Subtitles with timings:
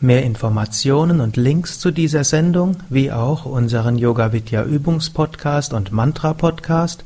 [0.00, 6.34] Mehr Informationen und Links zu dieser Sendung, wie auch unseren Yoga Vidya Übungspodcast und Mantra
[6.34, 7.02] Podcast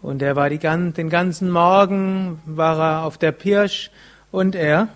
[0.01, 3.91] Und er war die, den ganzen Morgen war er auf der Pirsch
[4.31, 4.89] und er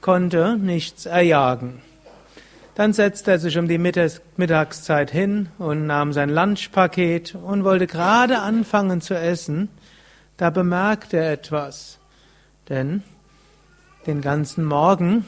[0.00, 1.82] konnte nichts erjagen.
[2.80, 8.38] Dann setzte er sich um die Mittagszeit hin und nahm sein Lunchpaket und wollte gerade
[8.38, 9.68] anfangen zu essen.
[10.38, 11.98] Da bemerkte er etwas.
[12.70, 13.02] Denn
[14.06, 15.26] den ganzen Morgen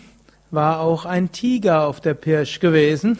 [0.51, 3.19] war auch ein Tiger auf der Pirsch gewesen.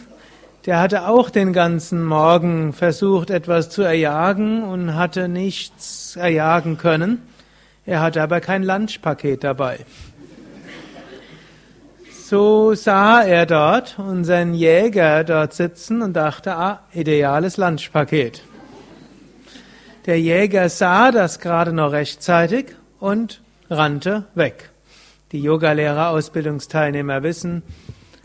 [0.65, 7.21] Der hatte auch den ganzen Morgen versucht, etwas zu erjagen und hatte nichts erjagen können.
[7.85, 9.85] Er hatte aber kein Lunchpaket dabei.
[12.33, 18.41] So sah er dort unseren Jäger dort sitzen und dachte, ah, ideales Lunchpaket.
[20.07, 23.39] Der Jäger sah das gerade noch rechtzeitig und
[23.69, 24.71] rannte weg.
[25.31, 27.61] Die Yogalehrer-Ausbildungsteilnehmer wissen,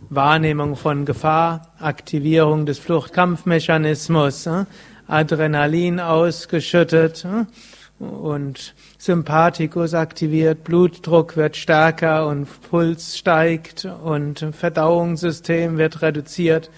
[0.09, 4.65] Wahrnehmung von Gefahr, Aktivierung des Fluchtkampfmechanismus, äh,
[5.07, 7.45] Adrenalin ausgeschüttet äh,
[8.03, 16.69] und Sympathikus aktiviert, Blutdruck wird stärker und Puls steigt und Verdauungssystem wird reduziert.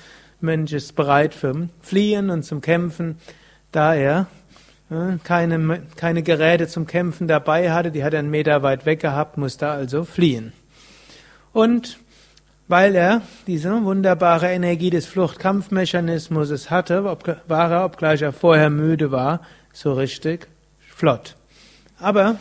[0.43, 3.17] Mensch ist bereit für Fliehen und zum Kämpfen,
[3.73, 4.27] da er
[4.91, 9.01] äh, keine, keine Geräte zum Kämpfen dabei hatte, die hat er einen Meter weit weg
[9.01, 10.53] gehabt, musste also fliehen.
[11.55, 11.99] Und
[12.69, 17.03] weil er diese wunderbare Energie des Fluchtkampfmechanismus hatte,
[17.49, 19.41] war er, obgleich er vorher müde war,
[19.73, 20.49] so richtig
[20.81, 21.35] flott.
[22.01, 22.37] Aber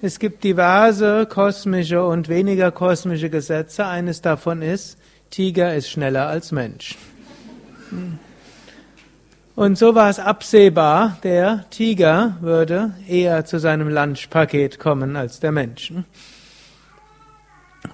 [0.00, 3.86] es gibt diverse kosmische und weniger kosmische Gesetze.
[3.86, 4.98] Eines davon ist,
[5.30, 6.96] Tiger ist schneller als Mensch.
[9.54, 15.52] Und so war es absehbar, der Tiger würde eher zu seinem Lunchpaket kommen als der
[15.52, 15.92] Mensch.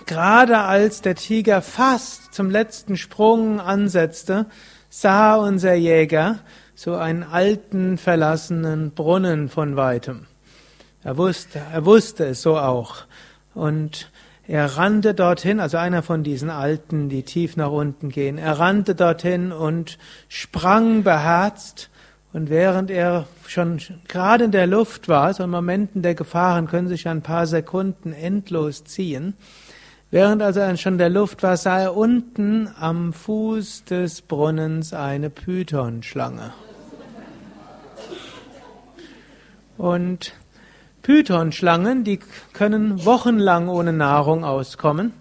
[0.06, 4.46] Gerade als der Tiger fast zum letzten Sprung ansetzte,
[4.88, 6.38] sah unser Jäger
[6.74, 10.26] so einen alten, verlassenen Brunnen von weitem.
[11.04, 13.04] Er wusste, er wusste es so auch.
[13.54, 14.10] Und
[14.46, 18.38] er rannte dorthin, also einer von diesen Alten, die tief nach unten gehen.
[18.38, 19.98] Er rannte dorthin und
[20.28, 21.90] sprang beherzt.
[22.32, 26.88] Und während er schon gerade in der Luft war, so in Momenten der Gefahren können
[26.88, 29.34] sich ein paar Sekunden endlos ziehen,
[30.10, 34.92] während also er schon in der Luft war, sah er unten am Fuß des Brunnens
[34.92, 36.52] eine Pythonschlange.
[39.78, 40.32] Und
[41.08, 42.20] Pythonschlangen, die
[42.52, 45.14] können wochenlang ohne Nahrung auskommen.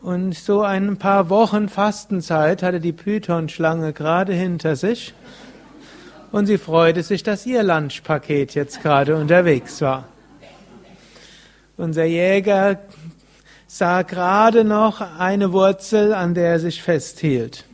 [0.00, 5.14] Und so ein paar Wochen Fastenzeit hatte die Pythonschlange gerade hinter sich.
[6.30, 10.04] Und sie freute sich, dass ihr Lunchpaket jetzt gerade unterwegs war.
[11.76, 12.78] Unser Jäger
[13.66, 17.64] sah gerade noch eine Wurzel, an der er sich festhielt.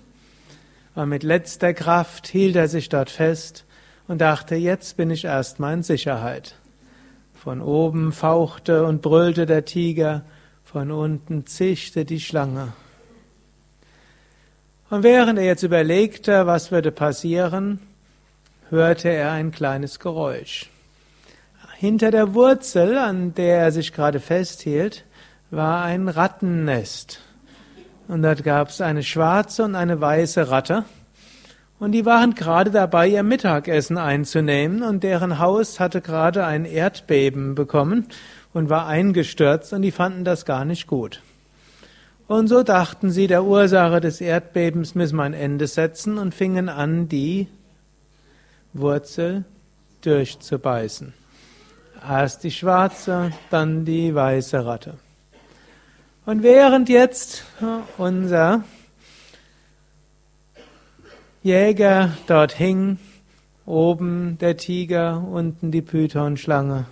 [0.94, 3.66] Aber mit letzter Kraft hielt er sich dort fest
[4.08, 6.54] und dachte, jetzt bin ich erstmal in Sicherheit.
[7.44, 10.22] Von oben fauchte und brüllte der Tiger,
[10.64, 12.72] von unten zischte die Schlange.
[14.88, 17.80] Und während er jetzt überlegte, was würde passieren,
[18.70, 20.70] hörte er ein kleines Geräusch.
[21.76, 25.04] Hinter der Wurzel, an der er sich gerade festhielt,
[25.50, 27.20] war ein Rattennest.
[28.08, 30.86] Und dort gab es eine schwarze und eine weiße Ratte.
[31.84, 37.54] Und die waren gerade dabei, ihr Mittagessen einzunehmen und deren Haus hatte gerade ein Erdbeben
[37.54, 38.06] bekommen
[38.54, 41.20] und war eingestürzt und die fanden das gar nicht gut.
[42.26, 46.70] Und so dachten sie, der Ursache des Erdbebens müssen wir ein Ende setzen und fingen
[46.70, 47.48] an, die
[48.72, 49.44] Wurzel
[50.00, 51.12] durchzubeißen.
[52.02, 54.94] Erst die schwarze, dann die weiße Ratte.
[56.24, 57.44] Und während jetzt
[57.98, 58.64] unser
[61.44, 62.96] Jäger dort hing,
[63.66, 66.86] oben der Tiger, unten die Pythonschlange,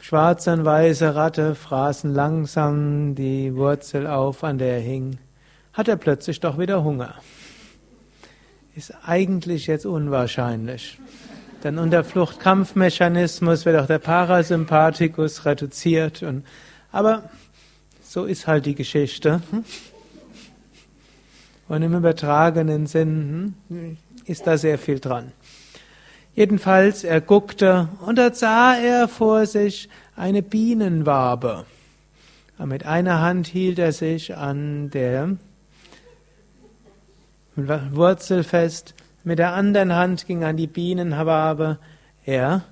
[0.00, 5.18] schwarze und weiße Ratte fraßen langsam die Wurzel auf, an der er hing,
[5.72, 7.14] hat er plötzlich doch wieder Hunger.
[8.74, 10.98] Ist eigentlich jetzt unwahrscheinlich.
[11.62, 16.24] Denn unter Fluchtkampfmechanismus wird auch der Parasympathikus reduziert.
[16.24, 16.44] Und,
[16.90, 17.30] aber
[18.02, 19.40] so ist halt die Geschichte.
[21.72, 23.54] Und im übertragenen Sinn
[24.26, 25.32] ist da sehr viel dran.
[26.34, 31.64] Jedenfalls, er guckte und da sah er vor sich eine Bienenwabe.
[32.58, 35.38] mit einer Hand hielt er sich an der
[37.56, 38.92] Wurzel fest
[39.24, 41.78] mit der anderen Hand ging an die Bienenwabe.
[42.26, 42.64] Er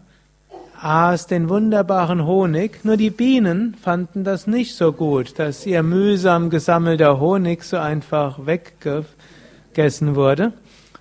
[0.83, 6.49] aß den wunderbaren Honig, nur die Bienen fanden das nicht so gut, dass ihr mühsam
[6.49, 10.53] gesammelter Honig so einfach weggegessen wurde,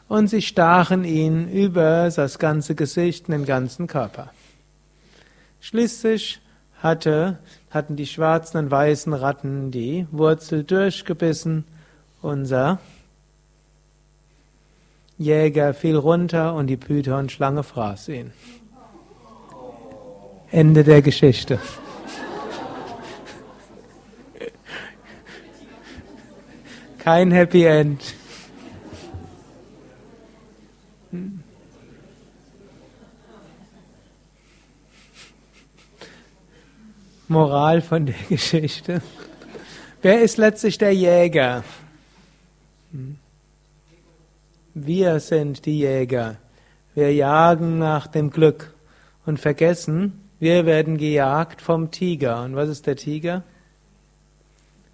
[0.10, 4.32] und sie stachen ihn über das ganze Gesicht und den ganzen Körper.
[5.62, 6.42] Schließlich
[6.82, 7.38] hatte,
[7.70, 11.64] hatten die schwarzen und weißen Ratten die Wurzel durchgebissen,
[12.22, 12.80] unser
[15.18, 18.32] Jäger fiel runter und die Python-Schlange fraß ihn.
[20.52, 21.60] Ende der Geschichte.
[26.98, 28.16] Kein Happy End.
[37.28, 39.02] Moral von der Geschichte.
[40.02, 41.64] Wer ist letztlich der Jäger?
[44.74, 46.38] Wir sind die Jäger.
[46.96, 48.74] Wir jagen nach dem Glück
[49.26, 52.44] und vergessen, wir werden gejagt vom Tiger.
[52.44, 53.44] Und was ist der Tiger?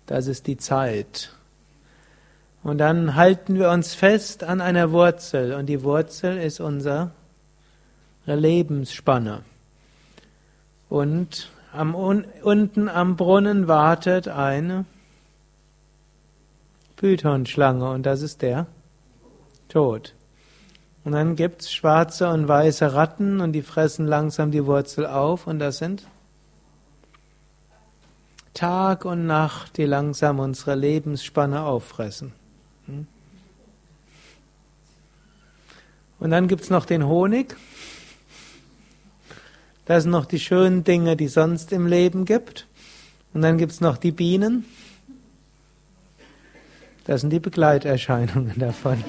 [0.05, 1.31] Das ist die Zeit.
[2.63, 7.11] Und dann halten wir uns fest an einer Wurzel und die Wurzel ist unsere
[8.25, 9.43] Lebensspanne.
[10.89, 14.85] Und am, unten am Brunnen wartet eine
[16.95, 18.65] Pythonschlange und das ist der
[19.69, 20.15] Tod.
[21.05, 25.59] Und dann gibt's schwarze und weiße Ratten und die fressen langsam die Wurzel auf und
[25.59, 26.07] das sind
[28.55, 32.33] Tag und Nacht, die langsam unsere Lebensspanne auffressen.
[32.87, 33.05] Hm?
[36.19, 37.55] Und dann gibt's noch den Honig.
[39.85, 42.65] Das sind noch die schönen Dinge, die sonst im Leben gibt.
[43.33, 44.65] Und dann gibt's noch die Bienen.
[47.03, 49.03] Das sind die Begleiterscheinungen davon.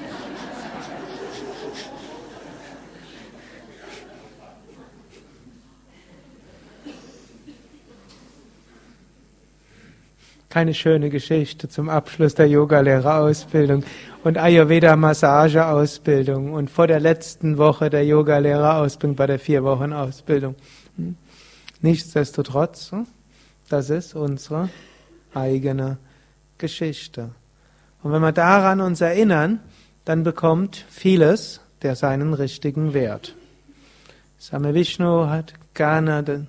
[10.57, 13.83] Keine schöne Geschichte zum Abschluss der Yogalehrerausbildung
[14.23, 20.55] und Ayurveda-Massageausbildung und vor der letzten Woche der Yogalehrerausbildung bei der vier Wochen Ausbildung.
[20.95, 21.15] Hm?
[21.81, 23.05] Nichtsdestotrotz, hm?
[23.69, 24.69] das ist unsere
[25.35, 25.99] eigene
[26.57, 27.29] Geschichte.
[28.01, 29.59] Und wenn wir daran uns erinnern,
[30.05, 33.35] dann bekommt vieles der seinen richtigen Wert.
[34.39, 36.47] Same Vishnu hat gerne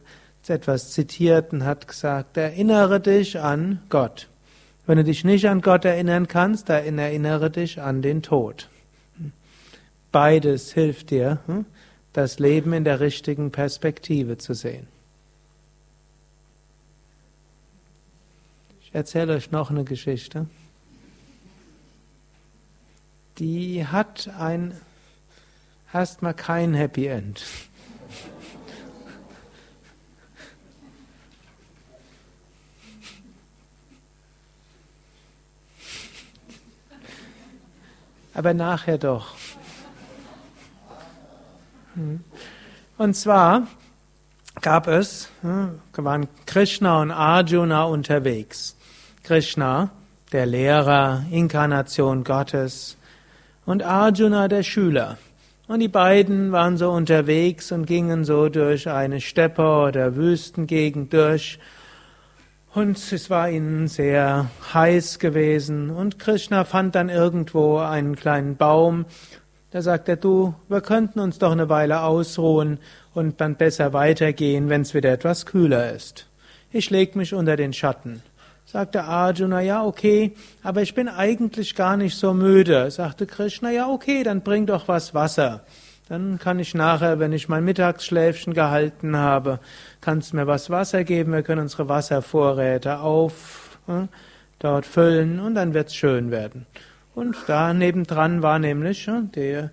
[0.50, 4.28] etwas zitiert und hat gesagt, erinnere dich an Gott.
[4.87, 8.69] Wenn du dich nicht an Gott erinnern kannst, dann erinnere dich an den Tod.
[10.12, 11.67] Beides hilft dir, hm,
[12.12, 14.87] das Leben in der richtigen Perspektive zu sehen.
[18.81, 20.47] Ich erzähle euch noch eine Geschichte.
[23.38, 24.75] Die hat ein
[25.93, 27.45] erstmal kein Happy End.
[38.38, 39.35] Aber nachher doch.
[41.95, 42.21] Hm.
[42.97, 43.66] Und zwar
[44.61, 48.76] gab es, hm, waren Krishna und Arjuna unterwegs.
[49.25, 49.90] Krishna,
[50.30, 52.97] der Lehrer, Inkarnation Gottes,
[53.66, 55.18] und Arjuna, der Schüler.
[55.66, 61.59] Und die beiden waren so unterwegs und gingen so durch eine Steppe oder Wüstengegend durch
[62.78, 65.90] und es war ihnen sehr heiß gewesen.
[65.90, 69.04] Und Krishna fand dann irgendwo einen kleinen Baum.
[69.73, 72.78] Da sagt er, du, wir könnten uns doch eine Weile ausruhen
[73.14, 76.28] und dann besser weitergehen, wenn es wieder etwas kühler ist.
[76.70, 78.23] Ich leg mich unter den Schatten.
[78.64, 82.92] Sagte Arjuna, ja, okay, aber ich bin eigentlich gar nicht so müde.
[82.92, 85.64] Sagte Krishna, ja, okay, dann bring doch was Wasser.
[86.08, 89.60] Dann kann ich nachher, wenn ich mein Mittagsschläfchen gehalten habe,
[90.00, 94.06] kannst mir was Wasser geben, wir können unsere Wasservorräte auf äh,
[94.58, 96.66] dort füllen und dann wird's schön werden.
[97.14, 99.70] Und da nebendran war nämlich äh, der,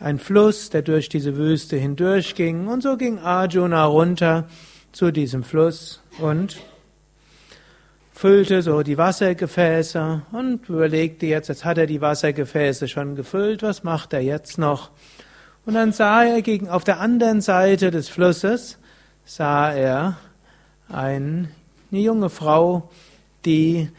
[0.00, 4.48] ein Fluss, der durch diese Wüste hindurchging und so ging Arjuna runter
[4.90, 6.56] zu diesem Fluss und
[8.12, 13.84] füllte so die Wassergefäße und überlegte jetzt, jetzt hat er die Wassergefäße schon gefüllt, was
[13.84, 14.90] macht er jetzt noch?
[15.66, 18.78] Und dann sah er gegen, auf der anderen Seite des Flusses,
[19.24, 20.16] sah er
[20.88, 21.48] ein,
[21.90, 22.88] eine junge Frau,
[23.44, 23.90] die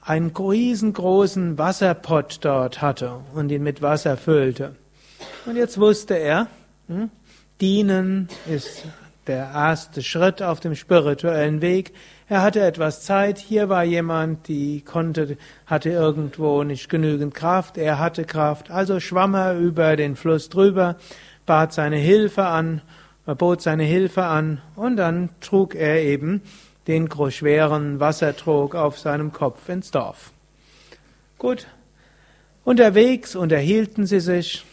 [0.00, 4.74] einen riesengroßen Wasserpott dort hatte und ihn mit Wasser füllte.
[5.46, 6.48] Und jetzt wusste er,
[6.88, 7.08] hm,
[7.60, 8.82] dienen ist
[9.28, 11.94] der erste Schritt auf dem spirituellen Weg.
[12.32, 13.36] Er hatte etwas Zeit.
[13.36, 15.36] Hier war jemand, die konnte,
[15.66, 17.76] hatte irgendwo nicht genügend Kraft.
[17.76, 18.70] Er hatte Kraft.
[18.70, 20.96] Also schwamm er über den Fluss drüber,
[21.44, 22.80] bat seine Hilfe an,
[23.26, 26.40] bot seine Hilfe an und dann trug er eben
[26.86, 30.32] den schweren Wassertrog auf seinem Kopf ins Dorf.
[31.36, 31.66] Gut.
[32.64, 34.64] Unterwegs unterhielten sie sich.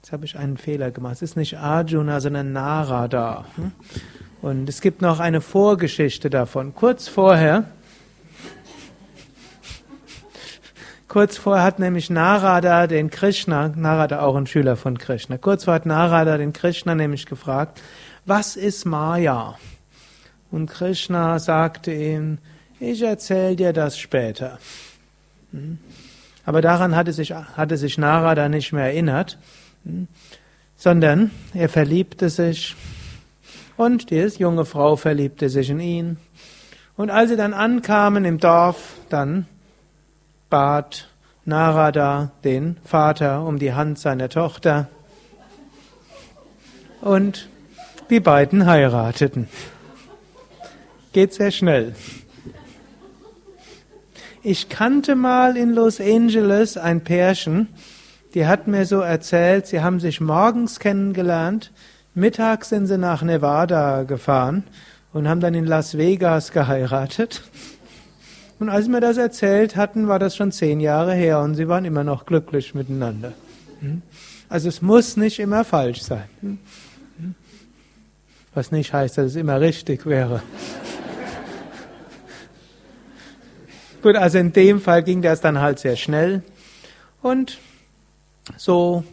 [0.00, 1.14] Jetzt habe ich einen Fehler gemacht.
[1.14, 3.44] Es ist nicht Arjuna, sondern Narada.
[3.56, 3.72] Hm?
[4.40, 6.74] Und es gibt noch eine Vorgeschichte davon.
[6.74, 7.64] Kurz vorher,
[11.08, 15.80] kurz vorher hat nämlich Narada den Krishna, Narada auch ein Schüler von Krishna, kurz vorher
[15.80, 17.82] hat Narada den Krishna nämlich gefragt,
[18.26, 19.58] was ist Maya?
[20.50, 22.38] Und Krishna sagte ihm,
[22.80, 24.58] ich erzähle dir das später.
[25.52, 25.78] Hm?
[26.46, 29.36] Aber daran hatte sich, hatte sich Narada nicht mehr erinnert
[30.78, 32.76] sondern er verliebte sich
[33.78, 36.18] und die junge Frau verliebte sich in ihn.
[36.96, 39.46] Und als sie dann ankamen im Dorf, dann
[40.50, 41.08] bat
[41.44, 44.88] Narada den Vater um die Hand seiner Tochter
[47.00, 47.48] und
[48.10, 49.48] die beiden heirateten.
[51.12, 51.94] Geht sehr schnell.
[54.42, 57.68] Ich kannte mal in Los Angeles ein Pärchen,
[58.34, 61.72] die hat mir so erzählt, sie haben sich morgens kennengelernt,
[62.18, 64.64] mittags sind sie nach Nevada gefahren
[65.12, 67.42] und haben dann in Las Vegas geheiratet.
[68.58, 71.68] Und als sie mir das erzählt hatten, war das schon zehn Jahre her und sie
[71.68, 73.32] waren immer noch glücklich miteinander.
[73.80, 74.02] Hm?
[74.48, 76.24] Also es muss nicht immer falsch sein.
[76.40, 76.58] Hm?
[77.18, 77.34] Hm?
[78.54, 80.42] Was nicht heißt, dass es immer richtig wäre.
[84.02, 86.42] Gut, also in dem Fall ging das dann halt sehr schnell.
[87.22, 87.58] Und
[88.56, 89.04] so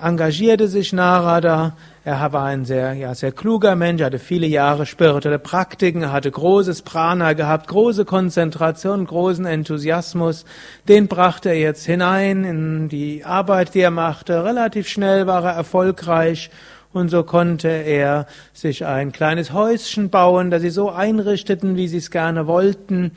[0.00, 1.76] engagierte sich Narada.
[2.04, 6.82] Er war ein sehr, ja, sehr kluger Mensch, hatte viele Jahre spirituelle Praktiken, hatte großes
[6.82, 10.44] Prana gehabt, große Konzentration, großen Enthusiasmus.
[10.88, 14.44] Den brachte er jetzt hinein in die Arbeit, die er machte.
[14.44, 16.50] Relativ schnell war er erfolgreich
[16.92, 21.98] und so konnte er sich ein kleines Häuschen bauen, das sie so einrichteten, wie sie
[21.98, 23.12] es gerne wollten.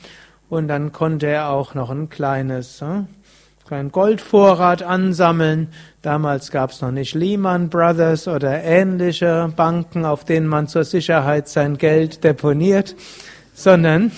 [0.48, 3.08] Und dann konnte er auch noch ein kleines, hm,
[3.66, 5.70] kleinen Goldvorrat ansammeln.
[6.04, 11.48] Damals gab es noch nicht Lehman Brothers oder ähnliche Banken, auf denen man zur Sicherheit
[11.48, 12.96] sein Geld deponiert,
[13.56, 14.12] sondern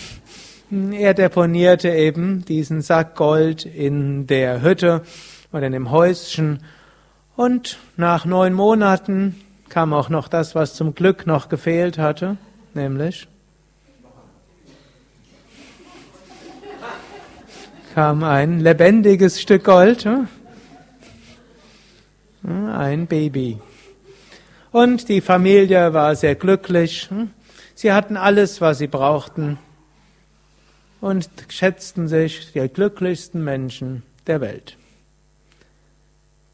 [0.92, 5.04] er deponierte eben diesen Sack Gold in der Hütte
[5.54, 6.60] oder in dem Häuschen
[7.38, 12.36] und nach neun Monaten kam auch noch das, was zum Glück noch gefehlt hatte,
[12.74, 13.30] nämlich
[17.98, 20.28] kam ein lebendiges Stück Gold, hm?
[22.70, 23.60] ein Baby.
[24.72, 27.10] Und die Familie war sehr glücklich.
[27.10, 27.32] Hm?
[27.74, 29.58] Sie hatten alles, was sie brauchten
[31.02, 34.78] und schätzten sich die glücklichsten Menschen der Welt.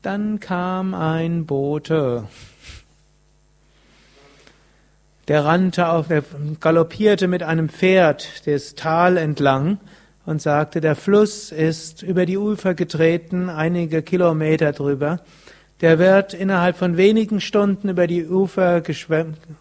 [0.01, 2.29] Dann kam ein Bote.
[5.27, 6.23] Der rannte auf, der
[6.61, 9.79] galoppierte mit einem Pferd das Tal entlang
[10.25, 15.19] und sagte, der Fluss ist über die Ufer getreten, einige Kilometer drüber.
[15.81, 18.81] Der wird innerhalb von wenigen Stunden über die Ufer,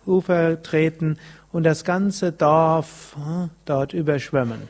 [0.06, 1.18] Ufer treten
[1.50, 4.68] und das ganze Dorf hm, dort überschwemmen.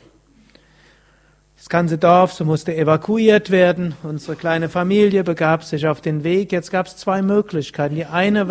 [1.63, 3.95] Das ganze Dorf so musste evakuiert werden.
[4.03, 6.51] Unsere kleine Familie begab sich auf den Weg.
[6.51, 7.95] Jetzt gab es zwei Möglichkeiten.
[7.95, 8.47] Die eine,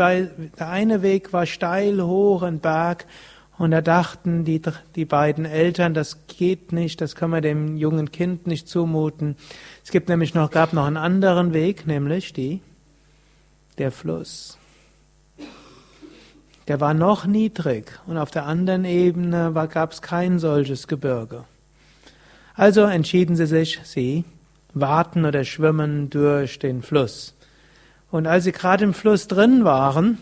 [0.58, 3.06] der eine Weg war steil hoch, ein Berg,
[3.62, 4.60] und da dachten die,
[4.96, 9.36] die beiden Eltern, das geht nicht, das können wir dem jungen Kind nicht zumuten.
[9.84, 12.60] Es gibt nämlich noch, gab noch einen anderen Weg, nämlich die,
[13.78, 14.58] der Fluss.
[16.68, 21.44] Der war noch niedrig und auf der anderen Ebene gab es kein solches Gebirge.
[22.56, 24.26] Also entschieden sie sich, sie
[24.74, 27.36] warten oder schwimmen durch den Fluss.
[28.10, 30.18] Und als sie gerade im Fluss drin waren,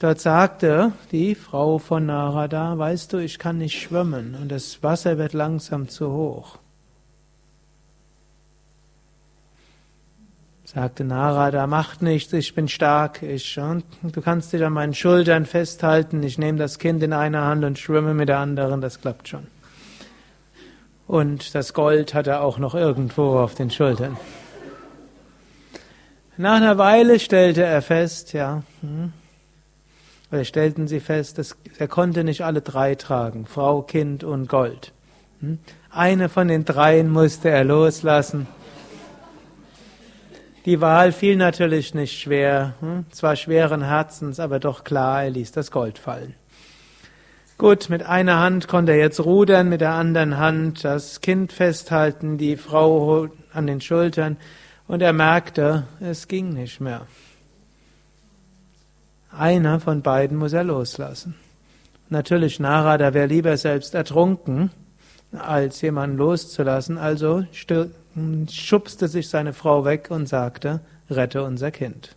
[0.00, 5.16] dort sagte die Frau von Narada, weißt du, ich kann nicht schwimmen und das Wasser
[5.18, 6.58] wird langsam zu hoch.
[10.64, 15.44] Sagte Narada, macht nichts, ich bin stark, ich, und du kannst dich an meinen Schultern
[15.44, 19.28] festhalten, ich nehme das Kind in einer Hand und schwimme mit der anderen, das klappt
[19.28, 19.46] schon.
[21.08, 24.16] Und das Gold hat er auch noch irgendwo auf den Schultern.
[26.36, 29.12] Nach einer Weile stellte er fest, ja, hm,
[30.30, 34.92] oder stellten sie fest, dass er konnte nicht alle drei tragen, Frau, Kind und Gold.
[35.40, 35.58] Hm.
[35.90, 38.46] Eine von den dreien musste er loslassen.
[40.66, 45.52] Die Wahl fiel natürlich nicht schwer, hm, zwar schweren Herzens, aber doch klar, er ließ
[45.52, 46.34] das Gold fallen.
[47.56, 52.38] Gut, mit einer Hand konnte er jetzt rudern, mit der anderen Hand das Kind festhalten,
[52.38, 54.36] die Frau an den Schultern
[54.86, 57.06] und er merkte, es ging nicht mehr.
[59.32, 61.34] Einer von beiden muss er loslassen.
[62.08, 64.70] Natürlich, Narada wäre lieber selbst ertrunken,
[65.32, 67.44] als jemanden loszulassen, also
[68.50, 72.16] schubste sich seine Frau weg und sagte, rette unser Kind.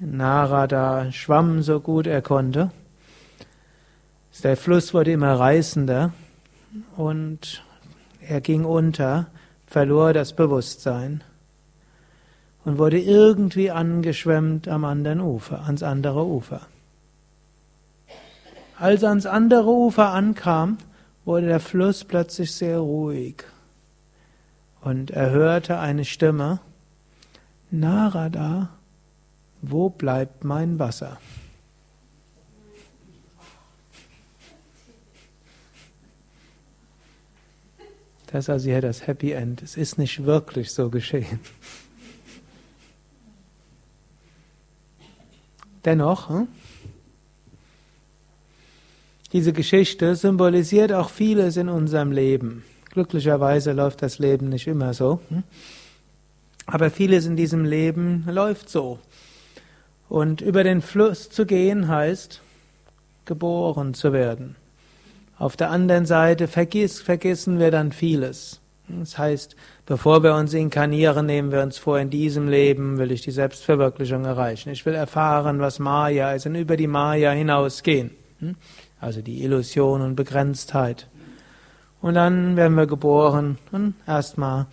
[0.00, 2.72] Narada schwamm so gut er konnte
[4.42, 6.12] der Fluss wurde immer reißender
[6.96, 7.62] und
[8.20, 9.28] er ging unter,
[9.66, 11.22] verlor das Bewusstsein
[12.64, 16.62] und wurde irgendwie angeschwemmt am anderen Ufer, ans andere Ufer.
[18.78, 20.78] Als er ans andere Ufer ankam,
[21.24, 23.44] wurde der Fluss plötzlich sehr ruhig
[24.80, 26.60] und er hörte eine Stimme,
[27.70, 28.68] Narada,
[29.62, 31.18] wo bleibt mein Wasser?
[38.26, 39.62] Das ist also hier das Happy End.
[39.62, 41.40] Es ist nicht wirklich so geschehen.
[45.84, 46.48] Dennoch, hm?
[49.32, 52.64] diese Geschichte symbolisiert auch vieles in unserem Leben.
[52.90, 55.20] Glücklicherweise läuft das Leben nicht immer so.
[55.28, 55.42] Hm?
[56.66, 58.98] Aber vieles in diesem Leben läuft so.
[60.08, 62.40] Und über den Fluss zu gehen heißt,
[63.24, 64.56] geboren zu werden.
[65.36, 68.60] Auf der anderen Seite vergiss, vergessen wir dann vieles.
[68.88, 73.22] Das heißt, bevor wir uns inkarnieren, nehmen wir uns vor, in diesem Leben will ich
[73.22, 74.70] die Selbstverwirklichung erreichen.
[74.70, 78.10] Ich will erfahren, was Maya ist und über die Maya hinausgehen.
[78.40, 78.56] Hm?
[79.00, 81.08] Also die Illusion und Begrenztheit.
[82.02, 84.66] Und dann werden wir geboren und erstmal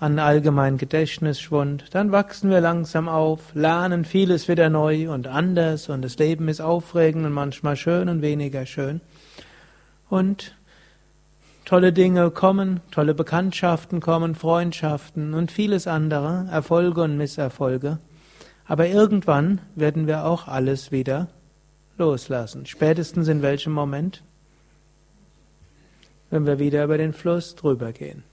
[0.00, 1.86] an allgemeinen Gedächtnisschwund.
[1.90, 6.60] Dann wachsen wir langsam auf, lernen vieles wieder neu und anders und das Leben ist
[6.60, 9.00] aufregend und manchmal schön und weniger schön
[10.08, 10.54] und
[11.68, 17.98] tolle Dinge kommen, tolle Bekanntschaften kommen, Freundschaften und vieles andere, Erfolge und Misserfolge.
[18.64, 21.28] Aber irgendwann werden wir auch alles wieder
[21.98, 22.64] loslassen.
[22.64, 24.22] Spätestens in welchem Moment?
[26.30, 28.24] Wenn wir wieder über den Fluss drüber gehen.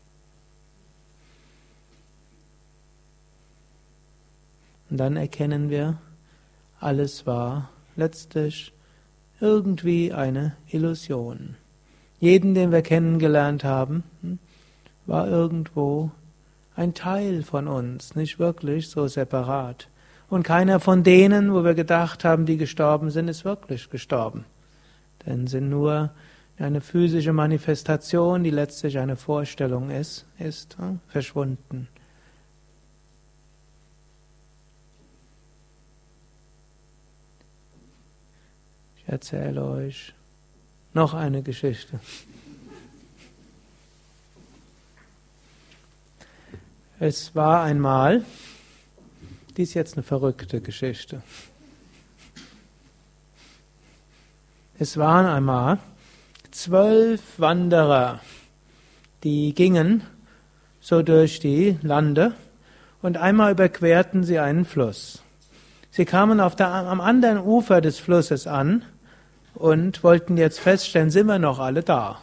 [4.90, 5.98] Und dann erkennen wir,
[6.80, 8.72] alles war letztlich
[9.42, 11.58] irgendwie eine Illusion.
[12.26, 14.40] Jeden, den wir kennengelernt haben, hm,
[15.06, 16.10] war irgendwo
[16.76, 19.90] ein Teil von uns, nicht wirklich so separat.
[20.28, 24.44] Und keiner von denen, wo wir gedacht haben, die gestorben sind, ist wirklich gestorben.
[25.24, 26.10] Denn sind nur
[26.58, 31.88] eine physische Manifestation, die letztlich eine Vorstellung ist, ist hm, verschwunden.
[38.98, 40.16] Ich erzähle euch
[40.96, 42.00] noch eine Geschichte.
[47.00, 48.24] Es war einmal,
[49.58, 51.22] die ist jetzt eine verrückte Geschichte.
[54.80, 55.80] Es waren einmal
[56.52, 58.22] zwölf Wanderer,
[59.26, 60.02] die gingen
[60.80, 62.34] so durch die Lande
[63.02, 65.22] und einmal überquerten sie einen Fluss.
[65.92, 68.86] Sie kamen auf der, am anderen Ufer des Flusses an
[69.56, 72.22] und wollten jetzt feststellen, sind wir noch alle da?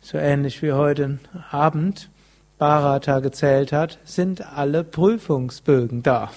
[0.00, 1.18] So ähnlich wie heute
[1.50, 2.10] Abend
[2.58, 6.30] Bharata gezählt hat, sind alle Prüfungsbögen da.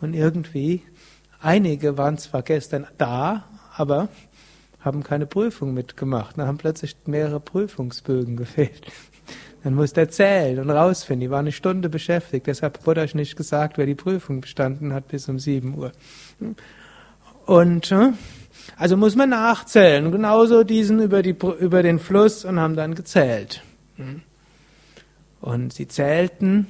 [0.00, 0.82] Und irgendwie,
[1.40, 3.44] einige waren zwar gestern da,
[3.76, 4.08] aber
[4.80, 6.36] haben keine Prüfung mitgemacht.
[6.36, 8.86] Dann haben plötzlich mehrere Prüfungsbögen gefehlt.
[9.64, 11.20] Dann musste er zählen und rausfinden.
[11.20, 12.46] Die waren eine Stunde beschäftigt.
[12.46, 15.90] Deshalb wurde euch nicht gesagt, wer die Prüfung bestanden hat bis um 7 Uhr.
[17.46, 18.12] Und äh,
[18.76, 20.12] Also muss man nachzählen.
[20.12, 23.62] Genauso diesen über, die, über den Fluss und haben dann gezählt.
[25.40, 26.66] Und sie zählten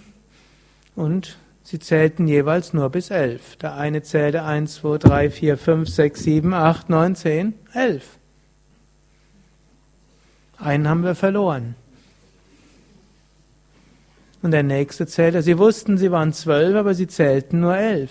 [0.94, 3.56] und sie zählten jeweils nur bis elf.
[3.56, 8.18] Der eine zählte eins, zwei, drei, vier, fünf, sechs, sieben, acht, neun, zehn, elf.
[10.58, 11.74] Einen haben wir verloren.
[14.44, 18.10] Und der nächste zählte, sie wussten, sie waren zwölf, aber sie zählten nur elf.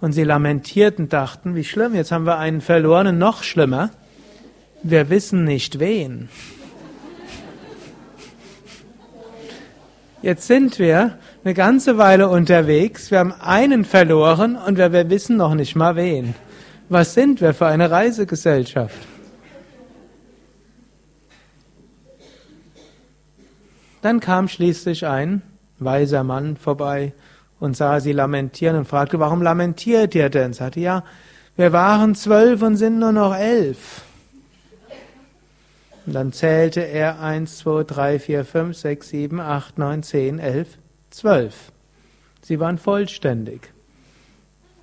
[0.00, 3.90] Und sie lamentierten, dachten, wie schlimm, jetzt haben wir einen verloren, noch schlimmer,
[4.82, 6.28] wir wissen nicht wen.
[10.20, 15.36] Jetzt sind wir eine ganze Weile unterwegs, wir haben einen verloren und wir, wir wissen
[15.36, 16.34] noch nicht mal wen.
[16.88, 18.98] Was sind wir für eine Reisegesellschaft?
[24.02, 25.42] Dann kam schließlich ein
[25.78, 27.12] weiser Mann vorbei
[27.60, 30.52] und sah sie lamentieren und fragte, warum lamentiert ihr denn?
[30.52, 31.04] Sagte, ja,
[31.56, 34.02] wir waren zwölf und sind nur noch elf.
[36.06, 40.78] Und dann zählte er eins, zwei, drei, vier, fünf, sechs, sieben, acht, neun, zehn, elf,
[41.10, 41.72] zwölf.
[42.40, 43.72] Sie waren vollständig.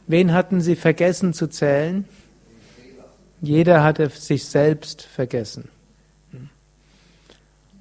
[0.07, 2.05] Wen hatten sie vergessen zu zählen?
[3.41, 5.69] Jeder hatte sich selbst vergessen.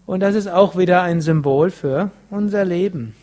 [0.07, 3.15] Und das ist auch wieder ein Symbol für unser Leben.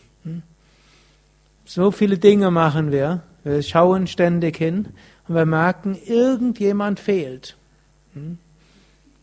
[1.64, 3.22] So viele Dinge machen wir.
[3.44, 4.88] Wir schauen ständig hin
[5.28, 7.56] und wir merken, irgendjemand fehlt.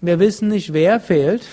[0.02, 1.46] Wir wissen nicht, wer fehlt,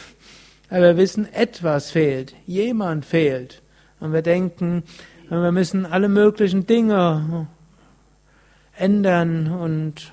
[0.71, 2.35] aber wir wissen, etwas fehlt.
[2.47, 3.63] Jemand fehlt.
[4.01, 4.85] Und wir denken,
[5.29, 7.49] wir müssen alle möglichen Dinge
[8.77, 10.13] ändern und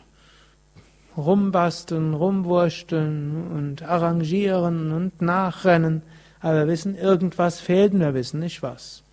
[1.17, 6.01] rumbasteln, rumwursteln und arrangieren und nachrennen.
[6.39, 9.03] Aber wir wissen, irgendwas fehlt und wir wissen nicht was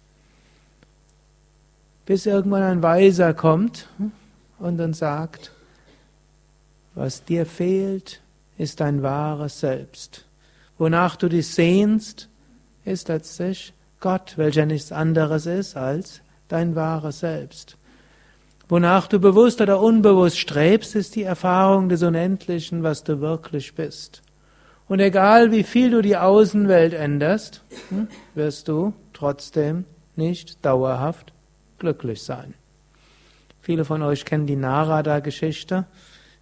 [2.10, 3.86] bis irgendwann ein Weiser kommt
[4.58, 5.52] und dann sagt,
[6.96, 8.20] was dir fehlt,
[8.58, 10.24] ist dein wahres Selbst.
[10.76, 12.28] Wonach du dich sehnst,
[12.84, 17.76] ist letztlich Gott, welcher nichts anderes ist als dein wahres Selbst.
[18.70, 24.22] Wonach du bewusst oder unbewusst strebst, ist die Erfahrung des Unendlichen, was du wirklich bist.
[24.86, 28.06] Und egal wie viel du die Außenwelt änderst, hm,
[28.36, 31.32] wirst du trotzdem nicht dauerhaft
[31.80, 32.54] glücklich sein.
[33.60, 35.86] Viele von euch kennen die Narada-Geschichte.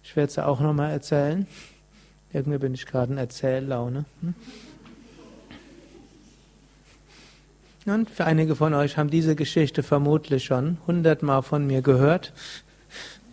[0.03, 1.47] Ich werde sie auch nochmal erzählen.
[2.31, 4.05] Irgendwie bin ich gerade in Erzähllaune.
[4.21, 4.35] Hm?
[7.85, 12.33] Und für einige von euch haben diese Geschichte vermutlich schon hundertmal von mir gehört.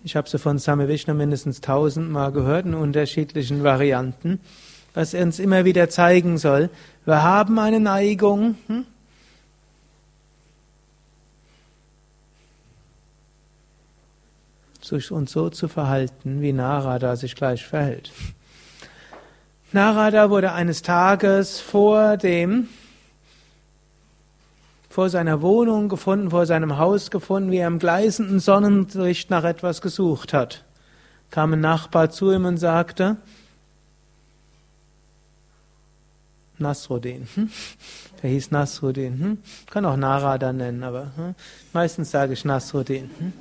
[0.04, 4.40] Ich habe sie von Same Vishnu mindestens tausendmal gehört in unterschiedlichen Varianten,
[4.94, 6.70] was uns immer wieder zeigen soll.
[7.04, 8.86] Wir haben eine Neigung, hm?
[15.10, 18.12] uns so zu verhalten, wie Narada sich gleich verhält.
[19.72, 22.68] Narada wurde eines Tages vor dem
[24.96, 29.82] vor seiner Wohnung gefunden, vor seinem Haus gefunden, wie er im gleißenden Sonnenlicht nach etwas
[29.82, 30.64] gesucht hat.
[31.30, 33.18] Kam ein Nachbar zu ihm und sagte,
[36.56, 37.28] Nasruddin.
[37.34, 37.50] Hm?
[38.22, 39.20] Der hieß Nasruddin.
[39.20, 39.38] Hm?
[39.68, 41.34] Kann auch Narada nennen, aber hm?
[41.74, 43.10] meistens sage ich Nasruddin.
[43.18, 43.34] Hm?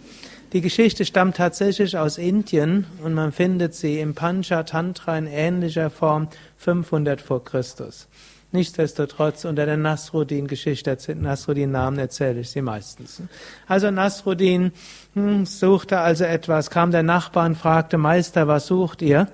[0.52, 6.28] Die Geschichte stammt tatsächlich aus Indien und man findet sie im Pancha-Tantra in ähnlicher Form
[6.58, 8.10] 500 vor Christus.
[8.52, 13.22] Nichtsdestotrotz unter der Nasruddin-Geschichte, Nasruddin-Namen erzähle ich sie meistens.
[13.68, 14.72] Also Nasruddin
[15.14, 19.28] hm, suchte also etwas, kam der Nachbar und fragte, Meister, was sucht ihr?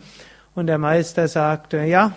[0.55, 2.13] Und der Meister sagte, ja,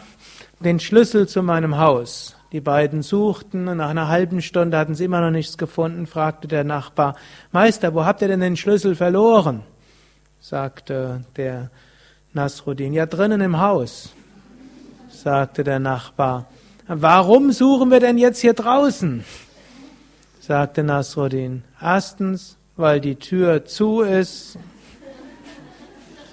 [0.61, 2.37] den Schlüssel zu meinem Haus.
[2.53, 6.49] Die beiden suchten und nach einer halben Stunde hatten sie immer noch nichts gefunden, fragte
[6.49, 7.17] der Nachbar,
[7.53, 9.63] Meister, wo habt ihr denn den Schlüssel verloren?
[10.41, 11.71] sagte der
[12.33, 14.11] Nasruddin, ja drinnen im Haus,
[15.09, 16.47] sagte der Nachbar.
[16.87, 19.25] Warum suchen wir denn jetzt hier draußen?
[20.41, 21.65] sagte Nasruddin.
[21.81, 24.59] Erstens, weil die Tür zu ist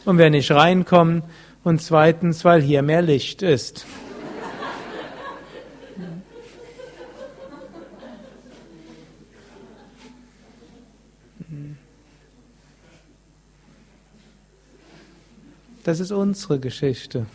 [0.04, 1.24] und wir nicht reinkommen
[1.64, 3.86] und zweitens, weil hier mehr Licht ist.
[15.84, 17.26] Das ist unsere Geschichte.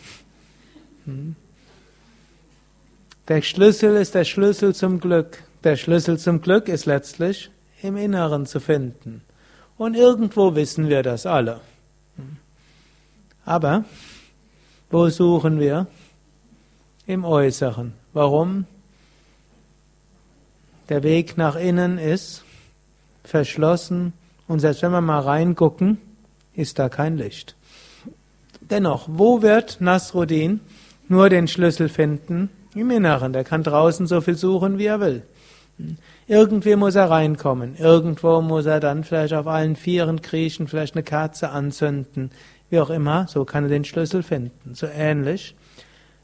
[3.27, 5.43] Der Schlüssel ist der Schlüssel zum Glück.
[5.65, 9.21] Der Schlüssel zum Glück ist letztlich im Inneren zu finden.
[9.77, 11.59] Und irgendwo wissen wir das alle.
[13.43, 13.83] Aber
[14.89, 15.87] wo suchen wir?
[17.05, 17.93] Im Äußeren.
[18.13, 18.65] Warum?
[20.87, 22.43] Der Weg nach innen ist
[23.25, 24.13] verschlossen
[24.47, 25.97] und selbst wenn wir mal reingucken,
[26.53, 27.55] ist da kein Licht.
[28.61, 30.61] Dennoch, wo wird Nasruddin
[31.09, 32.49] nur den Schlüssel finden?
[32.77, 33.33] Im Inneren.
[33.33, 35.23] Der kann draußen so viel suchen, wie er will.
[36.27, 37.75] Irgendwie muss er reinkommen.
[37.75, 42.31] Irgendwo muss er dann vielleicht auf allen Vieren kriechen, vielleicht eine Kerze anzünden.
[42.69, 44.73] Wie auch immer, so kann er den Schlüssel finden.
[44.73, 45.55] So ähnlich.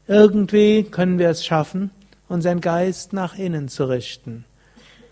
[0.06, 1.90] Irgendwie können wir es schaffen,
[2.28, 4.44] unseren Geist nach innen zu richten.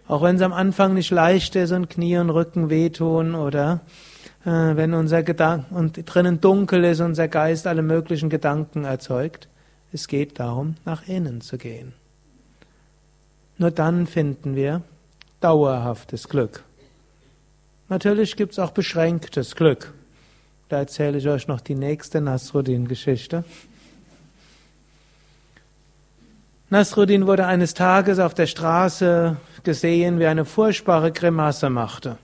[0.06, 3.80] Auch wenn es am Anfang nicht leicht ist und Knie und Rücken wehtun oder
[4.44, 9.48] äh, wenn unser Gedanken und drinnen dunkel ist, unser Geist alle möglichen Gedanken erzeugt.
[9.92, 11.92] Es geht darum, nach innen zu gehen.
[13.58, 14.82] Nur dann finden wir
[15.40, 16.64] dauerhaftes Glück.
[17.88, 19.92] Natürlich gibt es auch beschränktes Glück.
[20.70, 23.44] Da erzähle ich euch noch die nächste Nasruddin-Geschichte.
[26.70, 32.16] Nasruddin wurde eines Tages auf der Straße gesehen, wie eine furchtbare Grimasse machte.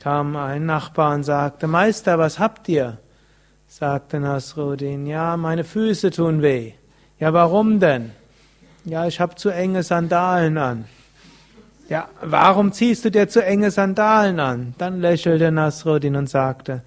[0.00, 2.98] Kam ein Nachbar und sagte, Meister, was habt ihr?
[3.76, 6.74] Sagte Nasruddin, ja, meine Füße tun weh.
[7.18, 8.12] Ja, warum denn?
[8.84, 10.84] Ja, ich habe zu enge Sandalen an.
[11.88, 14.74] Ja, warum ziehst du dir zu enge Sandalen an?
[14.78, 16.82] Dann lächelte Nasruddin und sagte,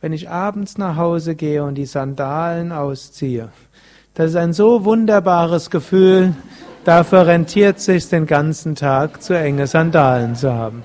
[0.00, 3.50] wenn ich abends nach Hause gehe und die Sandalen ausziehe,
[4.14, 6.34] das ist ein so wunderbares Gefühl,
[6.82, 10.82] dafür rentiert sich den ganzen Tag zu enge Sandalen zu haben.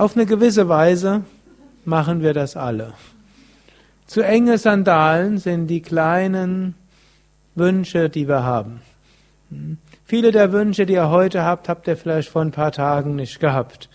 [0.00, 1.24] Auf eine gewisse Weise
[1.84, 2.94] machen wir das alle.
[4.06, 6.74] Zu enge Sandalen sind die kleinen
[7.54, 8.80] Wünsche, die wir haben.
[10.06, 13.40] Viele der Wünsche, die ihr heute habt, habt ihr vielleicht vor ein paar Tagen nicht
[13.40, 13.90] gehabt.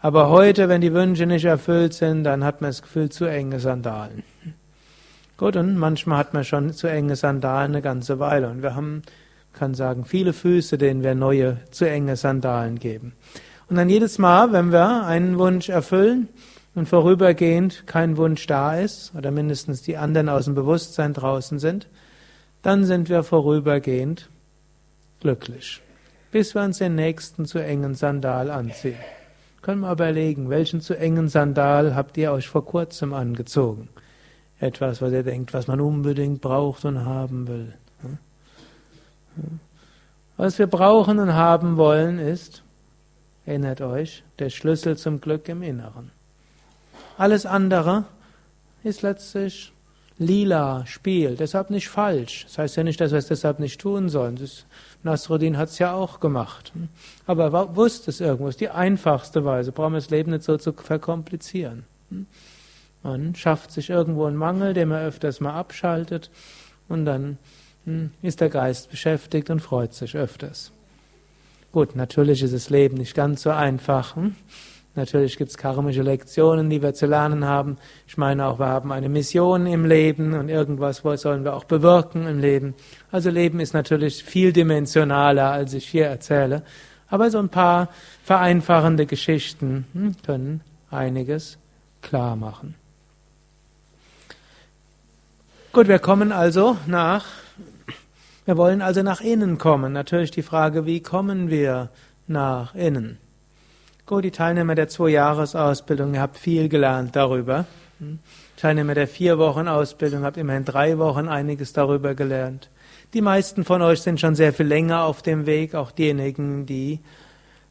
[0.00, 3.60] Aber heute, wenn die Wünsche nicht erfüllt sind, dann hat man das Gefühl, zu enge
[3.60, 4.22] Sandalen.
[5.36, 8.48] Gut, und manchmal hat man schon zu enge Sandalen eine ganze Weile.
[8.48, 9.02] Und wir haben,
[9.52, 13.12] kann sagen, viele Füße, denen wir neue, zu enge Sandalen geben.
[13.70, 16.28] Und dann jedes Mal, wenn wir einen Wunsch erfüllen
[16.74, 21.88] und vorübergehend kein Wunsch da ist, oder mindestens die anderen aus dem Bewusstsein draußen sind,
[22.62, 24.28] dann sind wir vorübergehend
[25.20, 25.80] glücklich,
[26.32, 28.98] bis wir uns den nächsten zu engen Sandal anziehen.
[29.62, 33.88] Können wir überlegen, welchen zu engen Sandal habt ihr euch vor kurzem angezogen?
[34.58, 37.74] Etwas, was ihr denkt, was man unbedingt braucht und haben will.
[40.36, 42.64] Was wir brauchen und haben wollen ist
[43.46, 46.10] Erinnert euch, der Schlüssel zum Glück im Inneren.
[47.16, 48.04] Alles andere
[48.82, 49.72] ist letztlich
[50.18, 52.44] lila Spiel, deshalb nicht falsch.
[52.44, 54.36] Das heißt ja nicht, dass wir es deshalb nicht tun sollen.
[54.36, 54.66] Das,
[55.02, 56.72] Nasruddin hat es ja auch gemacht.
[57.26, 58.46] Aber er wusste es irgendwo.
[58.46, 59.72] Das ist die einfachste Weise.
[59.72, 61.84] Brauchen wir das Leben nicht so zu verkomplizieren.
[63.02, 66.30] Man schafft sich irgendwo einen Mangel, den man öfters mal abschaltet
[66.88, 67.38] und dann
[67.84, 70.72] hm, ist der Geist beschäftigt und freut sich öfters.
[71.72, 74.16] Gut, natürlich ist das Leben nicht ganz so einfach.
[74.16, 74.34] Hm?
[74.96, 77.78] Natürlich gibt es karmische Lektionen, die wir zu lernen haben.
[78.08, 82.26] Ich meine auch, wir haben eine Mission im Leben und irgendwas sollen wir auch bewirken
[82.26, 82.74] im Leben.
[83.12, 86.64] Also Leben ist natürlich vieldimensionaler, als ich hier erzähle.
[87.08, 87.88] Aber so ein paar
[88.24, 91.58] vereinfachende Geschichten hm, können einiges
[92.02, 92.74] klar machen.
[95.72, 97.26] Gut, wir kommen also nach
[98.50, 99.92] wir wollen also nach innen kommen.
[99.92, 101.88] Natürlich die Frage, wie kommen wir
[102.26, 103.18] nach innen?
[104.06, 107.66] Gut, die Teilnehmer der Zwei-Jahres-Ausbildung, ihr habt viel gelernt darüber.
[108.00, 108.18] Hm?
[108.56, 112.70] Teilnehmer der vier Wochen Ausbildung habt immerhin drei Wochen einiges darüber gelernt.
[113.14, 116.98] Die meisten von euch sind schon sehr viel länger auf dem Weg, auch diejenigen, die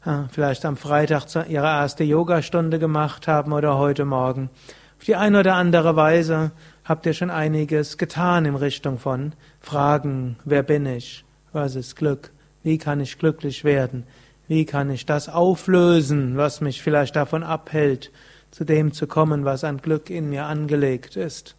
[0.06, 4.48] äh, vielleicht am Freitag ihre erste Yogastunde gemacht haben oder heute Morgen.
[4.96, 6.52] Auf die eine oder andere Weise
[6.90, 11.24] habt ihr schon einiges getan in Richtung von Fragen, wer bin ich?
[11.52, 12.32] Was ist Glück?
[12.64, 14.02] Wie kann ich glücklich werden?
[14.48, 18.10] Wie kann ich das auflösen, was mich vielleicht davon abhält,
[18.50, 21.54] zu dem zu kommen, was an Glück in mir angelegt ist?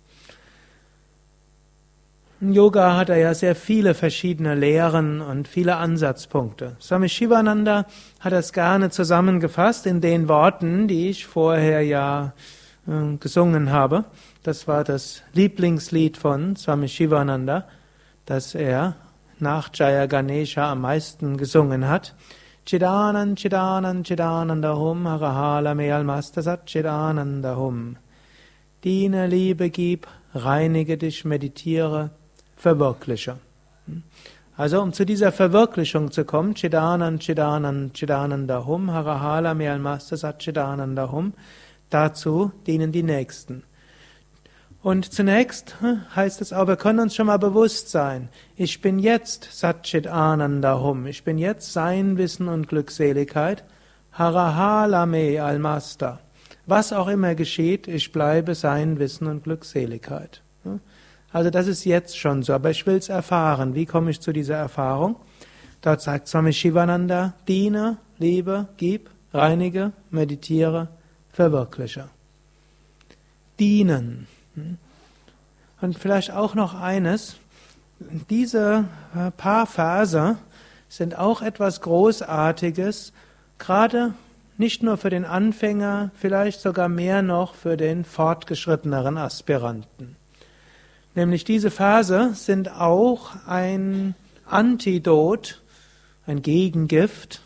[2.41, 6.75] Yoga hat er ja sehr viele verschiedene Lehren und viele Ansatzpunkte.
[6.81, 7.85] Swami Shivananda
[8.19, 12.33] hat das gerne zusammengefasst in den Worten, die ich vorher ja
[12.85, 14.03] äh, gesungen habe.
[14.43, 17.67] Das war das Lieblingslied von Swami Shivananda,
[18.25, 18.95] das er
[19.37, 22.15] nach Jaya Ganesha am meisten gesungen hat.
[22.65, 27.97] Chidanan, Chidanan, Chidananda Hum, Harahala Mealmastasat Chidananda Hum.
[28.83, 32.09] Diene, Liebe, gib, reinige dich, meditiere,
[32.55, 33.37] verwirkliche.
[34.57, 41.33] Also, um zu dieser Verwirklichung zu kommen, Chidanan, Chidanan, Chidananda Hum, Harahala Mealmastasat Chidananda Hum,
[41.91, 43.65] dazu dienen die Nächsten.
[44.83, 48.97] Und zunächst hm, heißt es auch, wir können uns schon mal bewusst sein, ich bin
[48.97, 53.63] jetzt Satchit Ananda Hum, ich bin jetzt Sein, Wissen und Glückseligkeit.
[54.11, 56.19] Harahalame Almaster.
[56.65, 60.41] Was auch immer geschieht, ich bleibe sein Wissen und Glückseligkeit.
[61.31, 63.73] Also das ist jetzt schon so, aber ich will es erfahren.
[63.73, 65.15] Wie komme ich zu dieser Erfahrung?
[65.81, 70.89] Dort sagt Swami Shivananda, diene, liebe, gib, reinige, meditiere,
[71.31, 72.09] verwirkliche.
[73.59, 74.27] Dienen.
[74.55, 77.37] Und vielleicht auch noch eines,
[78.29, 78.85] diese
[79.15, 80.37] äh, paar Verse
[80.89, 83.13] sind auch etwas Großartiges,
[83.57, 84.13] gerade
[84.57, 90.15] nicht nur für den Anfänger, vielleicht sogar mehr noch für den fortgeschritteneren Aspiranten.
[91.15, 95.61] Nämlich diese Verse sind auch ein Antidot,
[96.27, 97.41] ein Gegengift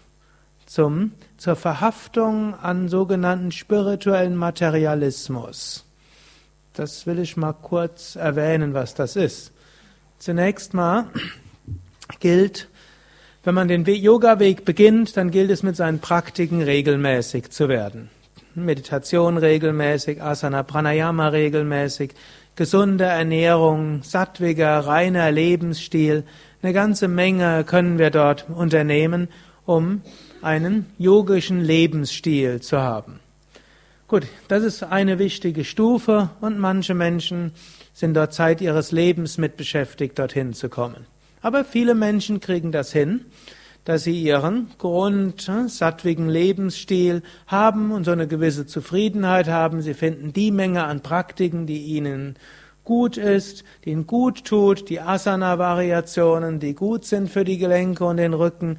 [0.65, 5.85] zum, zur Verhaftung an sogenannten spirituellen Materialismus.
[6.76, 9.54] Das will ich mal kurz erwähnen, was das ist.
[10.20, 11.06] Zunächst mal
[12.20, 12.68] gilt,
[13.46, 18.10] wenn man den Yoga-Weg beginnt, dann gilt es mit seinen Praktiken regelmäßig zu werden.
[18.56, 22.12] Meditation regelmäßig, Asana Pranayama regelmäßig,
[22.56, 26.24] gesunde Ernährung, sattwiger, reiner Lebensstil.
[26.62, 29.30] Eine ganze Menge können wir dort unternehmen,
[29.66, 30.02] um
[30.42, 33.20] einen yogischen Lebensstil zu haben.
[34.08, 37.54] Gut, das ist eine wichtige Stufe und manche Menschen
[37.91, 41.08] sind dort Zeit ihres Lebens mit beschäftigt, dorthin zu kommen.
[41.41, 43.26] Aber viele Menschen kriegen das hin,
[43.84, 49.82] dass sie ihren grundsattwigen Lebensstil haben und so eine gewisse Zufriedenheit haben.
[49.82, 52.36] Sie finden die Menge an Praktiken, die ihnen
[52.86, 58.17] gut ist, die ihnen gut tut, die Asana-Variationen, die gut sind für die Gelenke und
[58.17, 58.78] den Rücken.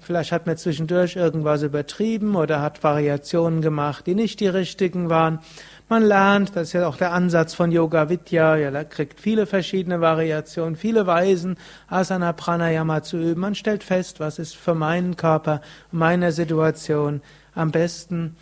[0.00, 5.40] Vielleicht hat man zwischendurch irgendwas übertrieben oder hat Variationen gemacht, die nicht die richtigen waren.
[5.88, 10.00] Man lernt, das ist ja auch der Ansatz von Yoga Vidya, ja, kriegt viele verschiedene
[10.00, 11.56] Variationen, viele Weisen,
[11.88, 13.40] Asana Pranayama zu üben.
[13.40, 15.60] Man stellt fest, was ist für meinen Körper,
[15.92, 17.20] meine Situation
[17.54, 18.36] am besten.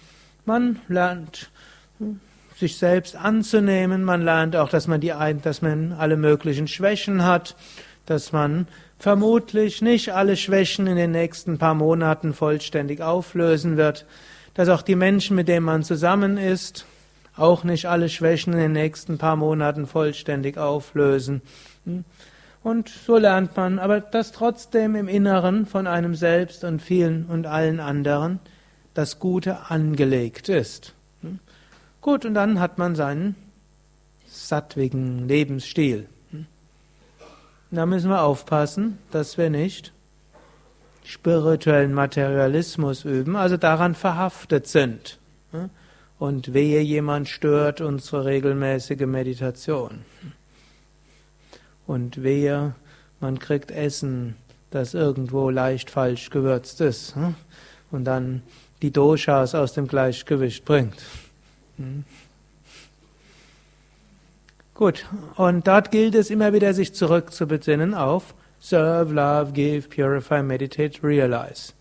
[0.44, 1.50] Man lernt,
[2.62, 4.04] sich selbst anzunehmen.
[4.04, 7.56] Man lernt auch, dass man die, dass man alle möglichen Schwächen hat,
[8.06, 8.68] dass man
[9.00, 14.06] vermutlich nicht alle Schwächen in den nächsten paar Monaten vollständig auflösen wird,
[14.54, 16.86] dass auch die Menschen, mit denen man zusammen ist,
[17.36, 21.42] auch nicht alle Schwächen in den nächsten paar Monaten vollständig auflösen.
[21.84, 22.04] Hm?
[22.62, 27.46] Und so lernt man, aber dass trotzdem im Inneren von einem selbst und vielen und
[27.46, 28.38] allen anderen
[28.94, 30.94] das Gute angelegt ist.
[32.02, 32.10] Hm?
[32.10, 33.36] Gut, und dann hat man seinen
[34.26, 36.08] sattwigen Lebensstil.
[36.30, 36.46] Hm?
[37.70, 39.92] Da müssen wir aufpassen, dass wir nicht
[41.04, 45.18] spirituellen Materialismus üben, also daran verhaftet sind
[46.18, 50.04] und wehe jemand stört unsere regelmäßige Meditation.
[51.84, 52.76] Und wehe,
[53.18, 54.36] man kriegt Essen,
[54.70, 57.34] das irgendwo leicht falsch gewürzt ist hm?
[57.90, 58.42] und dann
[58.82, 61.02] die Doshas aus dem Gleichgewicht bringt.
[61.78, 62.04] Hm?
[64.74, 65.04] Gut,
[65.36, 71.72] und dort gilt es immer wieder, sich zurückzubesinnen auf Serve, Love, Give, Purify, Meditate, Realize.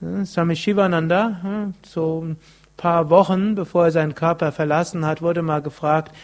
[0.00, 0.24] Hm?
[0.24, 2.36] Swami Shivananda, so
[2.80, 6.16] paar Wochen, bevor er seinen Körper verlassen hat, wurde mal gefragt,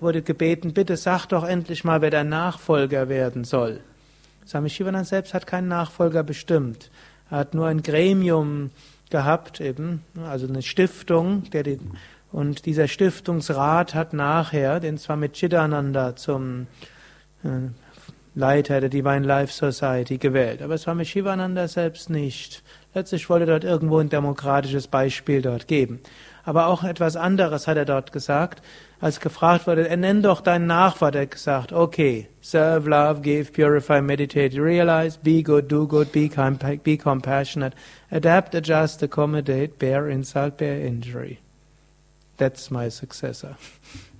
[0.00, 3.80] wurde gebeten, bitte sag doch endlich mal, wer der Nachfolger werden soll.
[4.46, 6.90] Swami Shivanand selbst hat keinen Nachfolger bestimmt.
[7.30, 8.70] Er hat nur ein Gremium
[9.12, 11.78] gehabt, eben, also eine Stiftung, der die,
[12.32, 16.66] und dieser Stiftungsrat hat nachher den Swami Chidananda zum
[17.44, 17.68] äh,
[18.34, 20.62] Leiter der Divine Life Society gewählt.
[20.62, 22.62] Aber Swami Shivananda selbst nicht.
[22.94, 26.00] Letztlich wollte er dort irgendwo ein demokratisches Beispiel dort geben.
[26.44, 28.62] Aber auch etwas anderes hat er dort gesagt,
[29.00, 34.00] als gefragt wurde, er nennt doch deinen Nachwort, er gesagt, okay, serve, love, give, purify,
[34.00, 36.28] meditate, realize, be good, do good, be,
[36.82, 37.76] be compassionate,
[38.10, 41.38] adapt, adjust, accommodate, bear insult, bear injury.
[42.36, 43.56] That's my successor.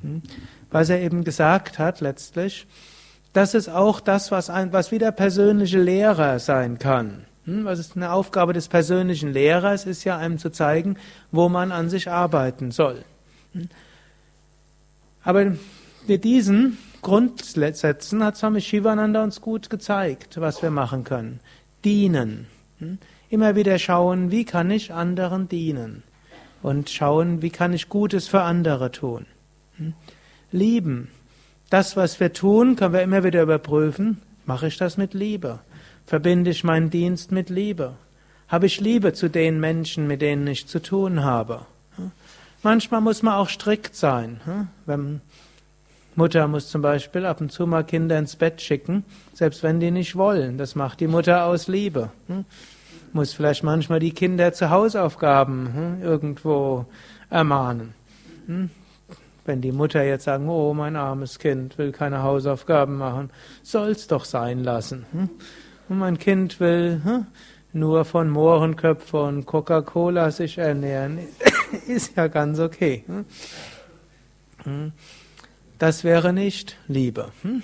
[0.03, 0.23] Hm?
[0.71, 2.67] Was er eben gesagt hat letztlich,
[3.33, 7.25] das ist auch das, was, ein, was wieder persönliche Lehrer sein kann.
[7.45, 9.87] Hm, was ist eine Aufgabe des persönlichen Lehrers?
[9.87, 10.97] Ist ja einem zu zeigen,
[11.31, 13.05] wo man an sich arbeiten soll.
[13.53, 13.69] Hm.
[15.25, 15.53] Aber
[16.07, 21.41] mit diesen Grundsätzen hat Swami Shivananda uns gut gezeigt, was wir machen können.
[21.85, 22.47] Dienen.
[22.79, 22.99] Hm.
[23.29, 26.03] Immer wieder schauen, wie kann ich anderen dienen?
[26.63, 29.27] Und schauen, wie kann ich Gutes für andere tun?
[30.53, 31.09] Lieben.
[31.71, 34.21] Das, was wir tun, können wir immer wieder überprüfen.
[34.45, 35.61] Mache ich das mit Liebe?
[36.07, 37.95] Verbinde ich meinen Dienst mit Liebe?
[38.49, 41.67] Habe ich Liebe zu den Menschen, mit denen ich zu tun habe?
[42.63, 44.41] Manchmal muss man auch strikt sein.
[44.87, 45.21] Wenn
[46.15, 49.91] Mutter muss zum Beispiel ab und zu mal Kinder ins Bett schicken, selbst wenn die
[49.91, 50.59] nicht wollen.
[50.59, 52.11] Das macht die Mutter aus Liebe.
[53.13, 56.87] muss vielleicht manchmal die Kinder zu Hausaufgaben hm, irgendwo
[57.31, 57.95] ermahnen.
[58.47, 58.71] Hm?
[59.45, 63.31] Wenn die Mutter jetzt sagen, oh, mein armes Kind will keine Hausaufgaben machen,
[63.63, 65.05] soll's doch sein lassen.
[65.89, 65.93] Hm?
[65.93, 67.27] Und mein Kind will hm,
[67.73, 71.19] nur von Mohrenköpfe und Coca-Cola sich ernähren,
[71.87, 73.05] ist ja ganz okay.
[73.07, 73.25] Hm?
[74.65, 74.93] Hm?
[75.79, 77.33] Das wäre nicht Liebe.
[77.43, 77.63] Hm?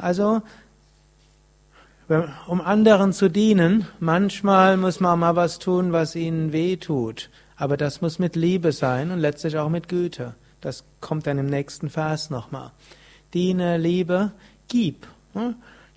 [0.00, 0.42] Also,
[2.48, 7.30] um anderen zu dienen, manchmal muss man mal was tun, was ihnen weh tut.
[7.56, 10.34] Aber das muss mit Liebe sein und letztlich auch mit Güte.
[10.60, 12.72] Das kommt dann im nächsten Vers nochmal.
[13.32, 14.32] Diene, Liebe,
[14.68, 15.06] gib.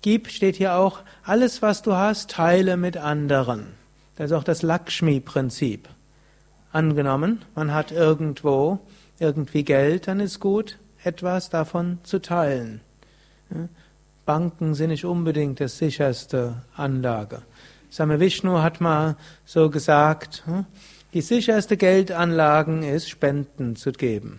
[0.04, 3.68] Gib steht hier auch, alles was du hast, teile mit anderen.
[4.16, 5.88] Das ist auch das Lakshmi-Prinzip.
[6.72, 8.80] Angenommen, man hat irgendwo
[9.18, 12.82] irgendwie Geld, dann ist gut, etwas davon zu teilen.
[14.26, 17.40] Banken sind nicht unbedingt das sicherste Anlage.
[17.88, 20.66] Same Vishnu hat mal so gesagt, hm,
[21.14, 24.38] die sicherste Geldanlagen ist Spenden zu geben.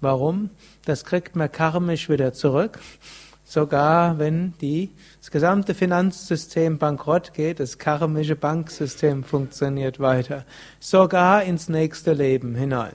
[0.00, 0.50] Warum?
[0.84, 2.78] Das kriegt man karmisch wieder zurück.
[3.52, 4.88] Sogar wenn die,
[5.20, 10.46] das gesamte Finanzsystem bankrott geht, das karmische Banksystem funktioniert weiter.
[10.80, 12.94] Sogar ins nächste Leben hinein.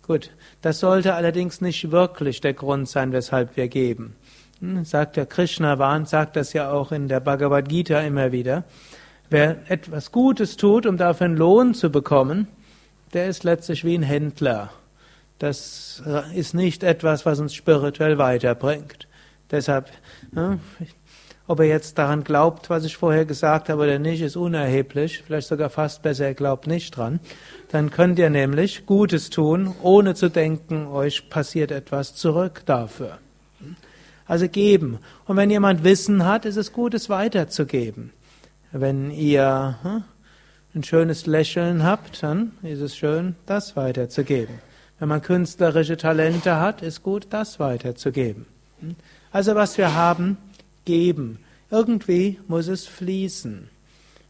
[0.00, 0.30] Gut,
[0.62, 4.16] das sollte allerdings nicht wirklich der Grund sein, weshalb wir geben.
[4.60, 8.64] Hm, sagt der Krishna warnt, sagt das ja auch in der Bhagavad Gita immer wieder.
[9.28, 12.48] Wer etwas Gutes tut, um dafür einen Lohn zu bekommen,
[13.12, 14.70] der ist letztlich wie ein Händler.
[15.38, 16.02] Das
[16.34, 19.06] ist nicht etwas, was uns spirituell weiterbringt.
[19.50, 19.90] Deshalb,
[20.34, 20.58] ja,
[21.46, 25.22] ob er jetzt daran glaubt, was ich vorher gesagt habe oder nicht, ist unerheblich.
[25.24, 27.20] Vielleicht sogar fast besser, er glaubt nicht dran.
[27.70, 33.18] Dann könnt ihr nämlich Gutes tun, ohne zu denken, euch passiert etwas zurück dafür.
[34.26, 34.98] Also geben.
[35.26, 38.12] Und wenn jemand Wissen hat, ist es gut, es weiterzugeben.
[38.72, 40.02] Wenn ihr hm,
[40.74, 44.58] ein schönes Lächeln habt, dann ist es schön, das weiterzugeben.
[44.98, 48.46] Wenn man künstlerische Talente hat, ist gut, das weiterzugeben.
[49.30, 50.38] Also was wir haben,
[50.84, 51.38] geben.
[51.70, 53.68] Irgendwie muss es fließen.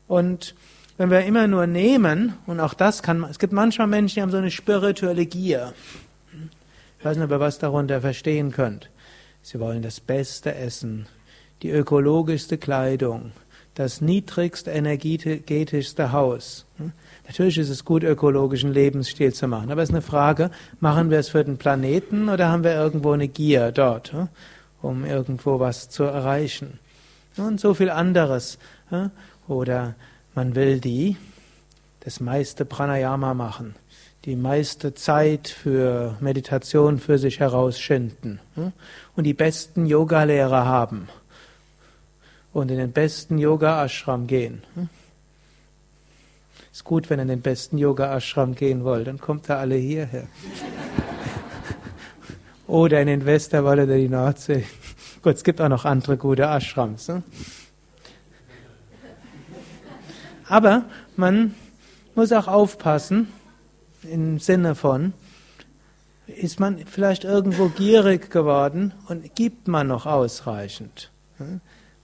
[0.08, 0.54] Und
[0.96, 4.30] wenn wir immer nur nehmen, und auch das kann es gibt manchmal Menschen, die haben
[4.30, 5.74] so eine spirituelle Gier.
[6.98, 8.90] Ich weiß nicht, ob ihr was darunter verstehen könnt.
[9.42, 11.06] Sie wollen das Beste essen,
[11.62, 13.32] die ökologischste Kleidung,
[13.74, 16.66] das niedrigst energetischste Haus.
[17.26, 20.50] Natürlich ist es gut, ökologischen Lebensstil zu machen, aber es ist eine Frage,
[20.80, 24.14] machen wir es für den Planeten oder haben wir irgendwo eine Gier dort?
[24.82, 26.78] um irgendwo was zu erreichen.
[27.36, 28.58] Und so viel anderes.
[29.48, 29.94] Oder
[30.34, 31.16] man will die,
[32.00, 33.74] das meiste Pranayama machen,
[34.24, 38.40] die meiste Zeit für Meditation für sich herausschinden
[39.16, 41.08] und die besten Yogalehrer haben
[42.52, 44.62] und in den besten Yoga-Ashram gehen.
[46.76, 50.26] Ist gut, wenn ihr in den besten Yoga-Ashram gehen wollt, dann kommt ihr alle hierher.
[52.66, 54.66] Oder in den Westerwald oder die Nordsee.
[55.22, 57.08] Gut, es gibt auch noch andere gute Ashrams.
[57.08, 57.22] Ne?
[60.50, 60.84] Aber
[61.16, 61.54] man
[62.14, 63.32] muss auch aufpassen,
[64.02, 65.14] im Sinne von,
[66.26, 71.10] ist man vielleicht irgendwo gierig geworden und gibt man noch ausreichend?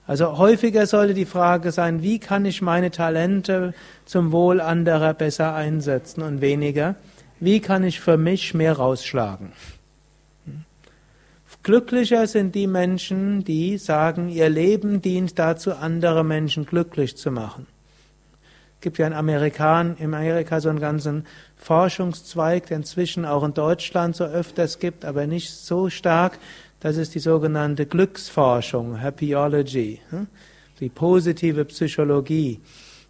[0.06, 3.72] Also häufiger sollte die Frage sein, wie kann ich meine Talente
[4.04, 6.96] zum Wohl anderer besser einsetzen und weniger,
[7.40, 9.52] wie kann ich für mich mehr rausschlagen?
[11.64, 17.68] Glücklicher sind die Menschen, die sagen, ihr Leben dient dazu, andere Menschen glücklich zu machen.
[18.74, 21.24] Es gibt ja in Amerika, in Amerika so einen ganzen
[21.56, 26.40] Forschungszweig, der inzwischen auch in Deutschland so öfters gibt, aber nicht so stark.
[26.82, 30.26] Das ist die sogenannte Glücksforschung, Happyology, hm?
[30.80, 32.60] die positive Psychologie.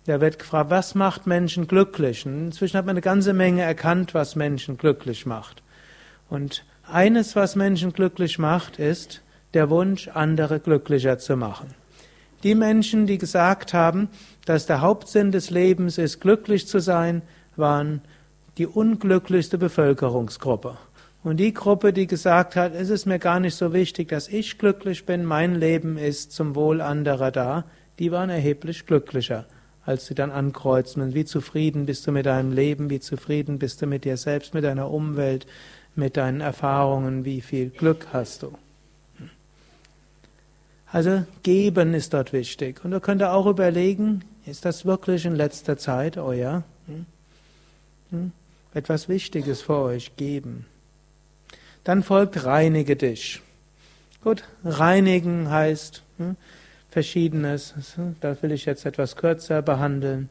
[0.05, 2.27] Da wird gefragt, was macht Menschen glücklich?
[2.27, 5.63] Und inzwischen hat man eine ganze Menge erkannt, was Menschen glücklich macht.
[6.29, 9.23] Und eines, was Menschen glücklich macht, ist
[9.55, 11.69] der Wunsch, andere glücklicher zu machen.
[12.43, 14.11] Die Menschen, die gesagt haben,
[14.45, 17.23] dass der Hauptsinn des Lebens ist, glücklich zu sein,
[17.57, 18.03] waren
[18.59, 20.77] die unglücklichste Bevölkerungsgruppe.
[21.25, 24.59] Und die Gruppe, die gesagt hat, es ist mir gar nicht so wichtig, dass ich
[24.59, 27.65] glücklich bin, mein Leben ist zum Wohl anderer da,
[27.99, 29.47] die waren erheblich glücklicher,
[29.85, 31.15] als sie dann ankreuzen.
[31.15, 34.65] wie zufrieden bist du mit deinem Leben, wie zufrieden bist du mit dir selbst, mit
[34.65, 35.47] deiner Umwelt,
[35.95, 38.53] mit deinen Erfahrungen, wie viel Glück hast du.
[40.91, 42.85] Also geben ist dort wichtig.
[42.85, 47.07] Und ihr könnt auch überlegen, ist das wirklich in letzter Zeit euer hm?
[48.11, 48.33] Hm?
[48.75, 50.67] etwas Wichtiges für euch geben?
[51.85, 53.43] Dann folgt reinige dich.
[54.23, 56.37] Gut, reinigen heißt hm,
[56.91, 57.75] verschiedenes.
[58.21, 60.29] Da will ich jetzt etwas kürzer behandeln.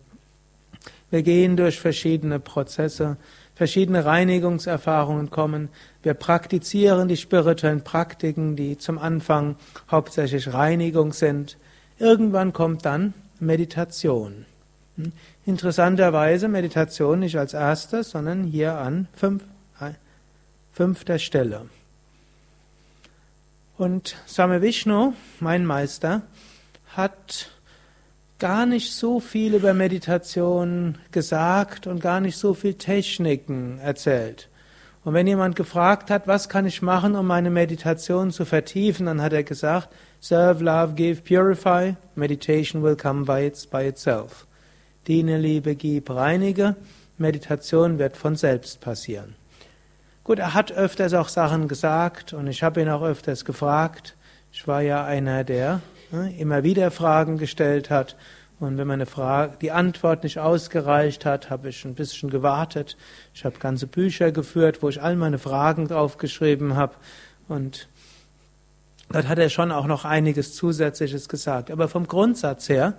[1.09, 3.17] Wir gehen durch verschiedene Prozesse,
[3.53, 5.67] verschiedene Reinigungserfahrungen kommen.
[6.03, 9.57] Wir praktizieren die spirituellen Praktiken, die zum Anfang
[9.91, 11.57] hauptsächlich Reinigung sind.
[11.99, 14.45] Irgendwann kommt dann Meditation.
[14.95, 15.11] Hm?
[15.45, 19.43] Interessanterweise Meditation nicht als erstes, sondern hier an fünf,
[20.81, 21.69] fünfter Stelle.
[23.77, 26.23] Und Same Vishnu, mein Meister,
[26.95, 27.51] hat
[28.39, 34.49] gar nicht so viel über Meditation gesagt und gar nicht so viel Techniken erzählt.
[35.03, 39.21] Und wenn jemand gefragt hat, was kann ich machen, um meine Meditation zu vertiefen, dann
[39.21, 44.47] hat er gesagt, Serve, love, give, purify, meditation will come by, its, by itself.
[45.07, 46.75] Diene, liebe, gib, reinige,
[47.19, 49.40] Meditation wird von selbst passieren.
[50.31, 54.15] Gut, er hat öfters auch Sachen gesagt und ich habe ihn auch öfters gefragt.
[54.53, 58.15] Ich war ja einer, der ne, immer wieder Fragen gestellt hat.
[58.57, 62.95] Und wenn meine Frage, die Antwort nicht ausgereicht hat, habe ich ein bisschen gewartet.
[63.33, 66.93] Ich habe ganze Bücher geführt, wo ich all meine Fragen draufgeschrieben habe.
[67.49, 67.89] Und
[69.11, 71.69] dort hat er schon auch noch einiges Zusätzliches gesagt.
[71.69, 72.93] Aber vom Grundsatz her,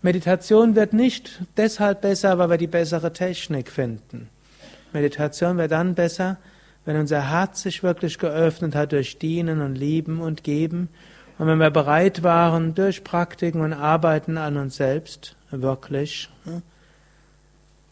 [0.00, 4.28] Meditation wird nicht deshalb besser, weil wir die bessere Technik finden.
[4.92, 6.38] Meditation wird dann besser,
[6.84, 10.88] wenn unser Herz sich wirklich geöffnet hat durch Dienen und Lieben und Geben
[11.38, 16.28] und wenn wir bereit waren, durch Praktiken und Arbeiten an uns selbst wirklich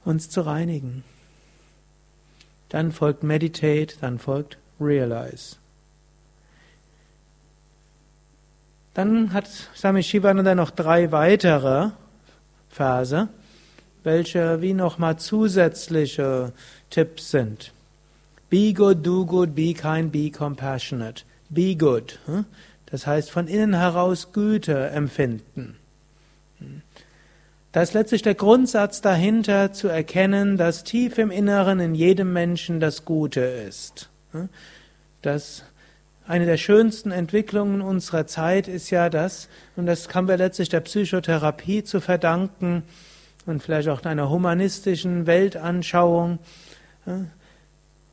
[0.05, 1.05] uns zu reinigen.
[2.68, 5.57] Dann folgt Meditate, dann folgt Realize.
[8.95, 11.91] Dann hat Swami Shivananda noch drei weitere
[12.68, 13.28] Verse,
[14.03, 16.53] welche wie nochmal zusätzliche
[16.91, 17.72] Tipps sind.
[18.51, 21.24] Be good, do good, be kind, be compassionate.
[21.48, 22.18] Be good.
[22.26, 22.44] Hm?
[22.86, 25.76] Das heißt, von innen heraus Güte empfinden.
[26.59, 26.82] Hm?
[27.72, 32.80] Da ist letztlich der Grundsatz dahinter, zu erkennen, dass tief im Inneren in jedem Menschen
[32.80, 34.11] das Gute ist.
[34.32, 34.48] Hm?
[35.22, 35.62] Das
[36.26, 40.80] eine der schönsten Entwicklungen unserer Zeit ist ja das, und das haben wir letztlich der
[40.80, 42.82] Psychotherapie zu verdanken
[43.46, 46.38] und vielleicht auch einer humanistischen Weltanschauung,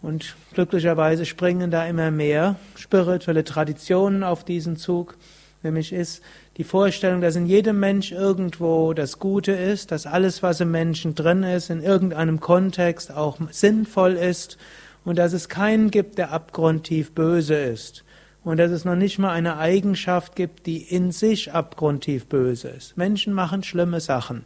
[0.02, 5.18] und glücklicherweise springen da immer mehr spirituelle Traditionen auf diesen Zug.
[5.64, 6.22] Nämlich ist
[6.58, 11.16] die Vorstellung, dass in jedem Mensch irgendwo das Gute ist, dass alles, was im Menschen
[11.16, 14.58] drin ist, in irgendeinem Kontext auch sinnvoll ist
[15.04, 18.04] und dass es keinen gibt, der abgrundtief böse ist.
[18.44, 22.96] Und dass es noch nicht mal eine Eigenschaft gibt, die in sich abgrundtief böse ist.
[22.96, 24.46] Menschen machen schlimme Sachen.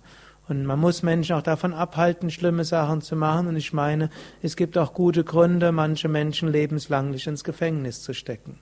[0.51, 3.47] Und man muss Menschen auch davon abhalten, schlimme Sachen zu machen.
[3.47, 4.09] Und ich meine,
[4.41, 8.59] es gibt auch gute Gründe, manche Menschen lebenslang nicht ins Gefängnis zu stecken.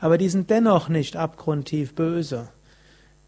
[0.00, 2.48] Aber die sind dennoch nicht abgrundtief böse.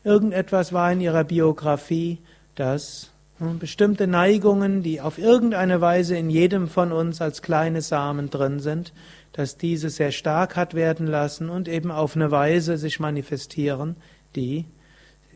[0.02, 2.18] Irgendetwas war in ihrer Biografie,
[2.56, 8.30] dass hm, bestimmte Neigungen, die auf irgendeine Weise in jedem von uns als kleine Samen
[8.30, 8.92] drin sind,
[9.32, 13.94] dass diese sehr stark hat werden lassen und eben auf eine Weise sich manifestieren,
[14.34, 14.64] die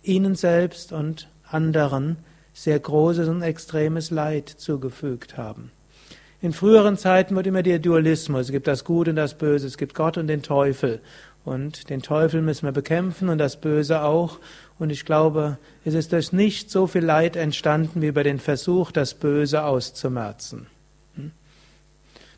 [0.02, 2.16] ihnen selbst und anderen
[2.56, 5.70] sehr großes und extremes Leid zugefügt haben.
[6.40, 9.76] In früheren Zeiten wird immer der Dualismus, es gibt das Gute und das Böse, es
[9.76, 11.00] gibt Gott und den Teufel.
[11.44, 14.38] Und den Teufel müssen wir bekämpfen und das Böse auch.
[14.78, 18.90] Und ich glaube, es ist durch nicht so viel Leid entstanden wie über den Versuch,
[18.90, 20.66] das Böse auszumerzen.
[21.14, 21.32] Hm?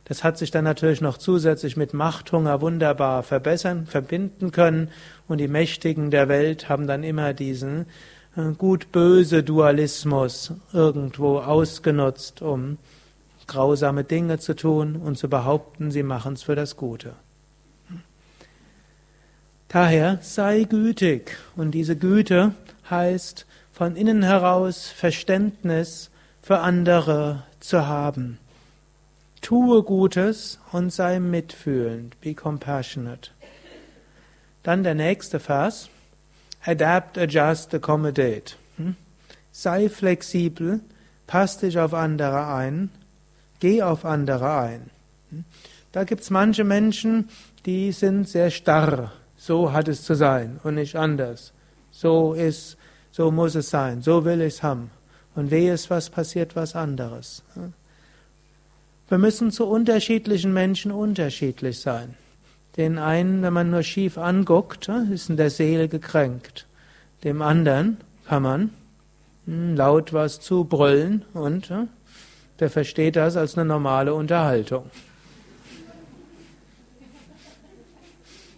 [0.04, 4.90] Das hat sich dann natürlich noch zusätzlich mit Machthunger wunderbar verbessern, verbinden können.
[5.28, 7.86] Und die Mächtigen der Welt haben dann immer diesen
[8.36, 12.78] gut-böse Dualismus irgendwo ausgenutzt, um
[13.46, 17.14] grausame Dinge zu tun und zu behaupten, sie machen es für das Gute.
[19.68, 22.52] Daher sei gütig und diese Güte
[22.88, 26.10] heißt von innen heraus Verständnis
[26.40, 28.38] für andere zu haben.
[29.40, 33.30] Tue Gutes und sei mitfühlend, be compassionate.
[34.62, 35.90] Dann der nächste Vers.
[36.64, 38.56] Adapt, adjust, accommodate.
[38.76, 38.96] Hm?
[39.52, 40.80] Sei flexibel,
[41.26, 42.90] pass dich auf andere ein,
[43.60, 44.90] geh auf andere ein.
[45.30, 45.44] Hm?
[45.92, 47.28] Da gibt's manche Menschen,
[47.64, 49.12] die sind sehr starr.
[49.36, 51.52] So hat es zu sein und nicht anders.
[51.90, 52.76] So ist,
[53.10, 54.90] so muss es sein, so will ich es haben.
[55.34, 57.42] Und wehe es was passiert was anderes.
[57.54, 57.72] Hm?
[59.08, 62.14] Wir müssen zu unterschiedlichen Menschen unterschiedlich sein.
[62.76, 66.66] Den einen, wenn man nur schief anguckt, ist in der Seele gekränkt.
[67.24, 68.70] Dem anderen kann man
[69.46, 71.72] hm, laut was zubrüllen und
[72.60, 74.90] der versteht das als eine normale Unterhaltung.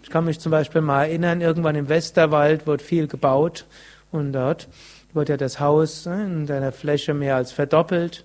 [0.03, 3.65] Ich kann mich zum Beispiel mal erinnern, irgendwann im Westerwald wurde viel gebaut
[4.11, 4.69] und dort
[5.13, 8.25] wurde ja das Haus in seiner Fläche mehr als verdoppelt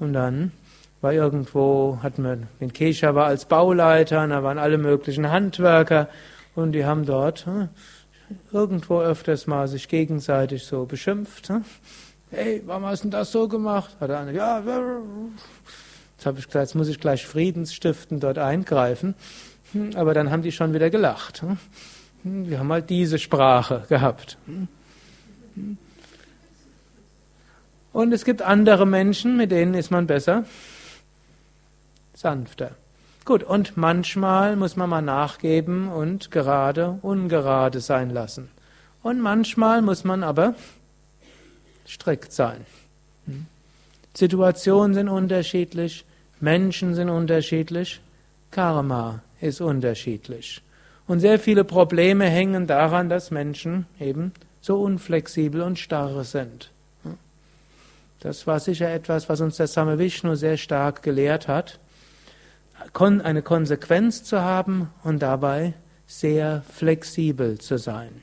[0.00, 0.52] und dann
[1.00, 6.08] war irgendwo, hatten wir, den Kesha war als Bauleiter, da waren alle möglichen Handwerker
[6.54, 7.70] und die haben dort ne,
[8.52, 11.48] irgendwo öfters mal sich gegenseitig so beschimpft.
[11.48, 11.62] Ne.
[12.30, 13.96] Hey, warum hast du das so gemacht?
[13.98, 14.58] Hat andere, ja,
[16.16, 19.14] jetzt habe ich gesagt, jetzt muss ich gleich Friedensstiften dort eingreifen.
[19.72, 21.42] Hm, aber dann haben die schon wieder gelacht.
[21.42, 21.56] Hm.
[22.24, 24.36] Hm, wir haben halt diese Sprache gehabt.
[27.92, 30.44] Und es gibt andere Menschen, mit denen ist man besser
[32.20, 32.72] sanfter.
[33.24, 38.50] Gut, und manchmal muss man mal nachgeben und gerade ungerade sein lassen.
[39.02, 40.54] Und manchmal muss man aber
[41.86, 42.66] strikt sein.
[44.14, 46.04] Situationen sind unterschiedlich,
[46.40, 48.00] Menschen sind unterschiedlich,
[48.50, 50.62] Karma ist unterschiedlich.
[51.06, 56.70] Und sehr viele Probleme hängen daran, dass Menschen eben so unflexibel und starr sind.
[58.20, 61.78] Das war sicher etwas, was uns der Same Vishnu sehr stark gelehrt hat,
[63.22, 65.74] eine Konsequenz zu haben und dabei
[66.06, 68.22] sehr flexibel zu sein.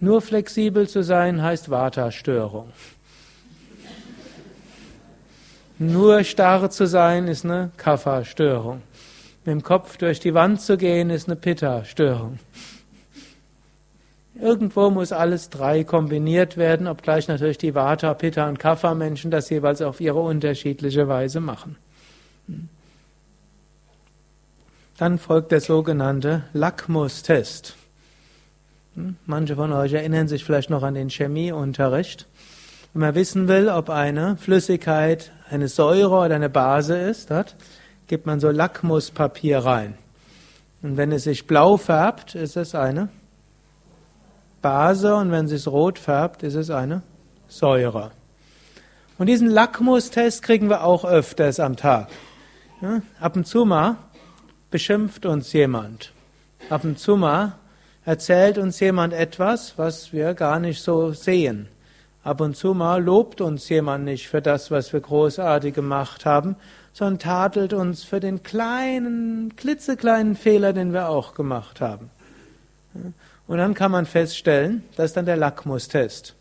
[0.00, 2.72] Nur flexibel zu sein heißt Vata-Störung.
[5.78, 8.82] Nur starr zu sein ist eine Kapha-Störung.
[9.44, 12.38] Mit dem Kopf durch die Wand zu gehen ist eine Pitta-Störung.
[14.40, 19.82] Irgendwo muss alles drei kombiniert werden, obgleich natürlich die Vata, Pitta und Kapha-Menschen das jeweils
[19.82, 21.76] auf ihre unterschiedliche Weise machen.
[24.98, 27.76] Dann folgt der sogenannte Lackmustest.
[28.96, 29.16] Hm?
[29.26, 32.26] Manche von euch erinnern sich vielleicht noch an den Chemieunterricht.
[32.92, 37.54] Wenn man wissen will, ob eine Flüssigkeit eine Säure oder eine Base ist, dort
[38.08, 39.94] gibt man so Lackmuspapier rein.
[40.82, 43.08] Und wenn es sich blau färbt, ist es eine
[44.62, 47.02] Base und wenn es sich rot färbt, ist es eine
[47.46, 48.10] Säure.
[49.16, 52.08] Und diesen Lackmustest kriegen wir auch öfters am Tag.
[52.80, 53.96] Ja, ab und zu mal
[54.70, 56.12] beschimpft uns jemand.
[56.70, 57.54] Ab und zu mal
[58.04, 61.68] erzählt uns jemand etwas, was wir gar nicht so sehen.
[62.24, 66.56] Ab und zu mal lobt uns jemand nicht für das, was wir großartig gemacht haben,
[66.92, 72.10] sondern tadelt uns für den kleinen, klitzekleinen Fehler, den wir auch gemacht haben.
[73.46, 76.34] Und dann kann man feststellen, das ist dann der Lackmustest.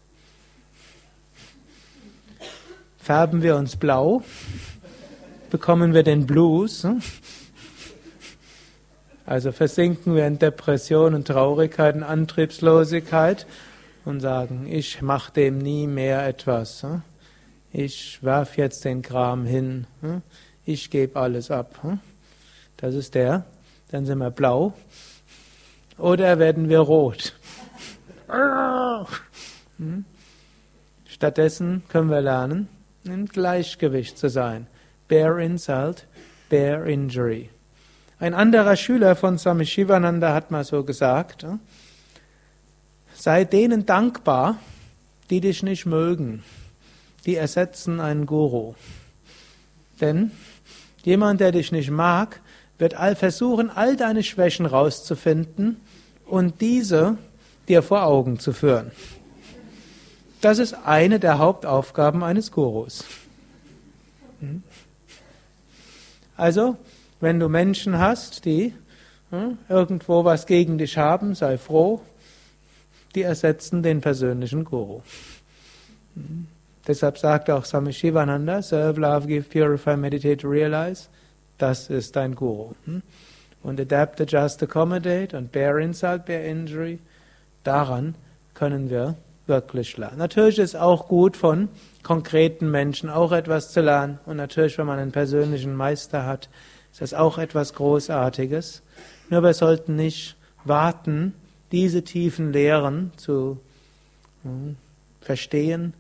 [2.98, 4.24] Färben wir uns blau,
[5.50, 6.86] bekommen wir den Blues,
[9.28, 13.46] also versinken wir in Depression und Traurigkeit und Antriebslosigkeit
[14.06, 16.82] und sagen, ich mache dem nie mehr etwas.
[16.84, 17.02] Hm?
[17.74, 19.86] Ich werf jetzt den Kram hin.
[20.00, 20.22] Hm?
[20.66, 21.78] Ich gebe alles ab.
[21.82, 22.00] Hm?
[22.78, 23.44] Das ist der.
[23.92, 24.72] Dann sind wir blau.
[25.98, 27.34] Oder werden wir rot.
[31.06, 32.70] Stattdessen können wir lernen,
[33.04, 34.68] im Gleichgewicht zu sein.
[35.10, 36.06] Bear insult,
[36.50, 37.50] bear injury.
[38.20, 41.46] Ein anderer Schüler von Swami Shivananda hat mal so gesagt,
[43.14, 44.58] sei denen dankbar,
[45.30, 46.44] die dich nicht mögen.
[47.28, 48.74] Die ersetzen einen Guru.
[50.02, 50.32] Denn
[51.04, 52.42] jemand, der dich nicht mag,
[52.80, 55.80] wird all versuchen, all deine Schwächen rauszufinden
[56.26, 57.18] und diese
[57.68, 58.92] dir vor Augen zu führen.
[60.42, 63.04] Das ist eine der Hauptaufgaben eines Gurus.
[64.40, 64.64] Hm?
[66.36, 66.78] Also,
[67.20, 68.74] wenn du Menschen hast, die
[69.32, 72.02] hm, irgendwo was gegen dich haben, sei froh,
[73.16, 75.02] die ersetzen den persönlichen Guru.
[76.16, 76.48] Hm.
[76.88, 81.10] Deshalb sagt auch Swami Shivananda, Serve, Love, Give, Purify, Meditate, Realize,
[81.58, 82.74] das ist dein Guru.
[82.86, 83.02] Hm.
[83.64, 87.00] Und Adapt, Adjust, Accommodate und Bear Insult, Bear Injury,
[87.64, 88.16] daran
[88.54, 89.16] können wir
[89.48, 90.18] wirklich lernen.
[90.18, 91.70] Natürlich ist auch gut von
[92.04, 96.50] konkreten Menschen auch etwas zu lernen und natürlich, wenn man einen persönlichen Meister hat,
[96.98, 98.82] ist das auch etwas Großartiges.
[99.30, 101.36] Nur wir sollten nicht warten,
[101.72, 103.60] diese tiefen Lehren zu
[104.42, 104.78] hm,
[105.22, 105.94] verstehen,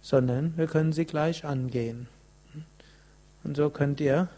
[0.00, 2.06] sondern wir können sie gleich angehen.
[3.42, 4.28] Und so könnt ihr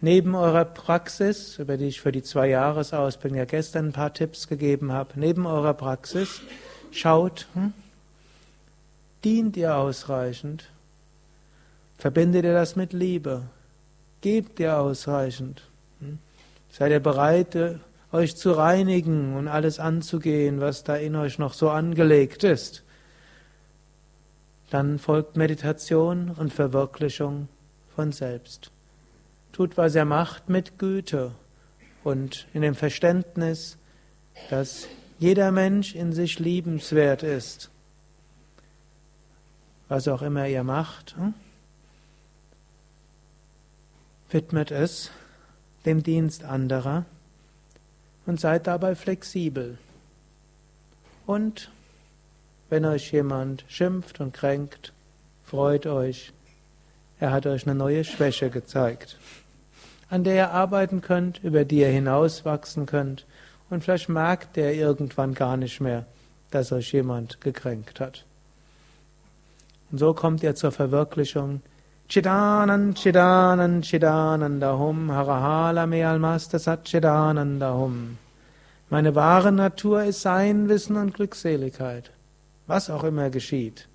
[0.00, 4.46] neben eurer Praxis, über die ich für die zwei Jahresausbildung ja gestern ein paar Tipps
[4.46, 6.40] gegeben habe, neben eurer Praxis,
[6.92, 7.72] schaut, hm,
[9.24, 10.70] dient ihr ausreichend?
[11.98, 13.42] Verbindet ihr das mit Liebe?
[14.24, 15.60] Gebt ihr ausreichend?
[16.00, 16.18] Hm?
[16.70, 17.74] Seid ihr bereit, äh,
[18.10, 22.84] euch zu reinigen und alles anzugehen, was da in euch noch so angelegt ist?
[24.70, 27.48] Dann folgt Meditation und Verwirklichung
[27.94, 28.70] von selbst.
[29.52, 31.32] Tut, was er macht, mit Güte
[32.02, 33.76] und in dem Verständnis,
[34.48, 37.70] dass jeder Mensch in sich liebenswert ist.
[39.88, 41.34] Was auch immer ihr macht, hm?
[44.30, 45.10] Widmet es
[45.84, 47.04] dem Dienst anderer
[48.26, 49.78] und seid dabei flexibel.
[51.26, 51.70] Und
[52.70, 54.92] wenn euch jemand schimpft und kränkt,
[55.44, 56.32] freut euch,
[57.20, 59.18] er hat euch eine neue Schwäche gezeigt,
[60.08, 63.26] an der ihr arbeiten könnt, über die ihr hinauswachsen könnt
[63.70, 66.06] und vielleicht merkt der irgendwann gar nicht mehr,
[66.50, 68.24] dass euch jemand gekränkt hat.
[69.90, 71.62] Und so kommt ihr zur Verwirklichung
[72.14, 78.18] Chidanan, Chidanan, Chidanandahum, Harahala Mealmaster Sat Chidanandahum.
[78.88, 82.12] Meine wahre Natur ist Sein, Wissen und Glückseligkeit.
[82.68, 83.88] Was auch immer geschieht.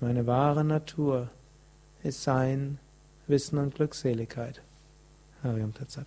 [0.00, 1.28] Meine wahre Natur
[2.02, 2.80] ist Sein,
[3.28, 4.60] Wissen und Glückseligkeit.
[5.44, 6.06] Hariam Tatsat.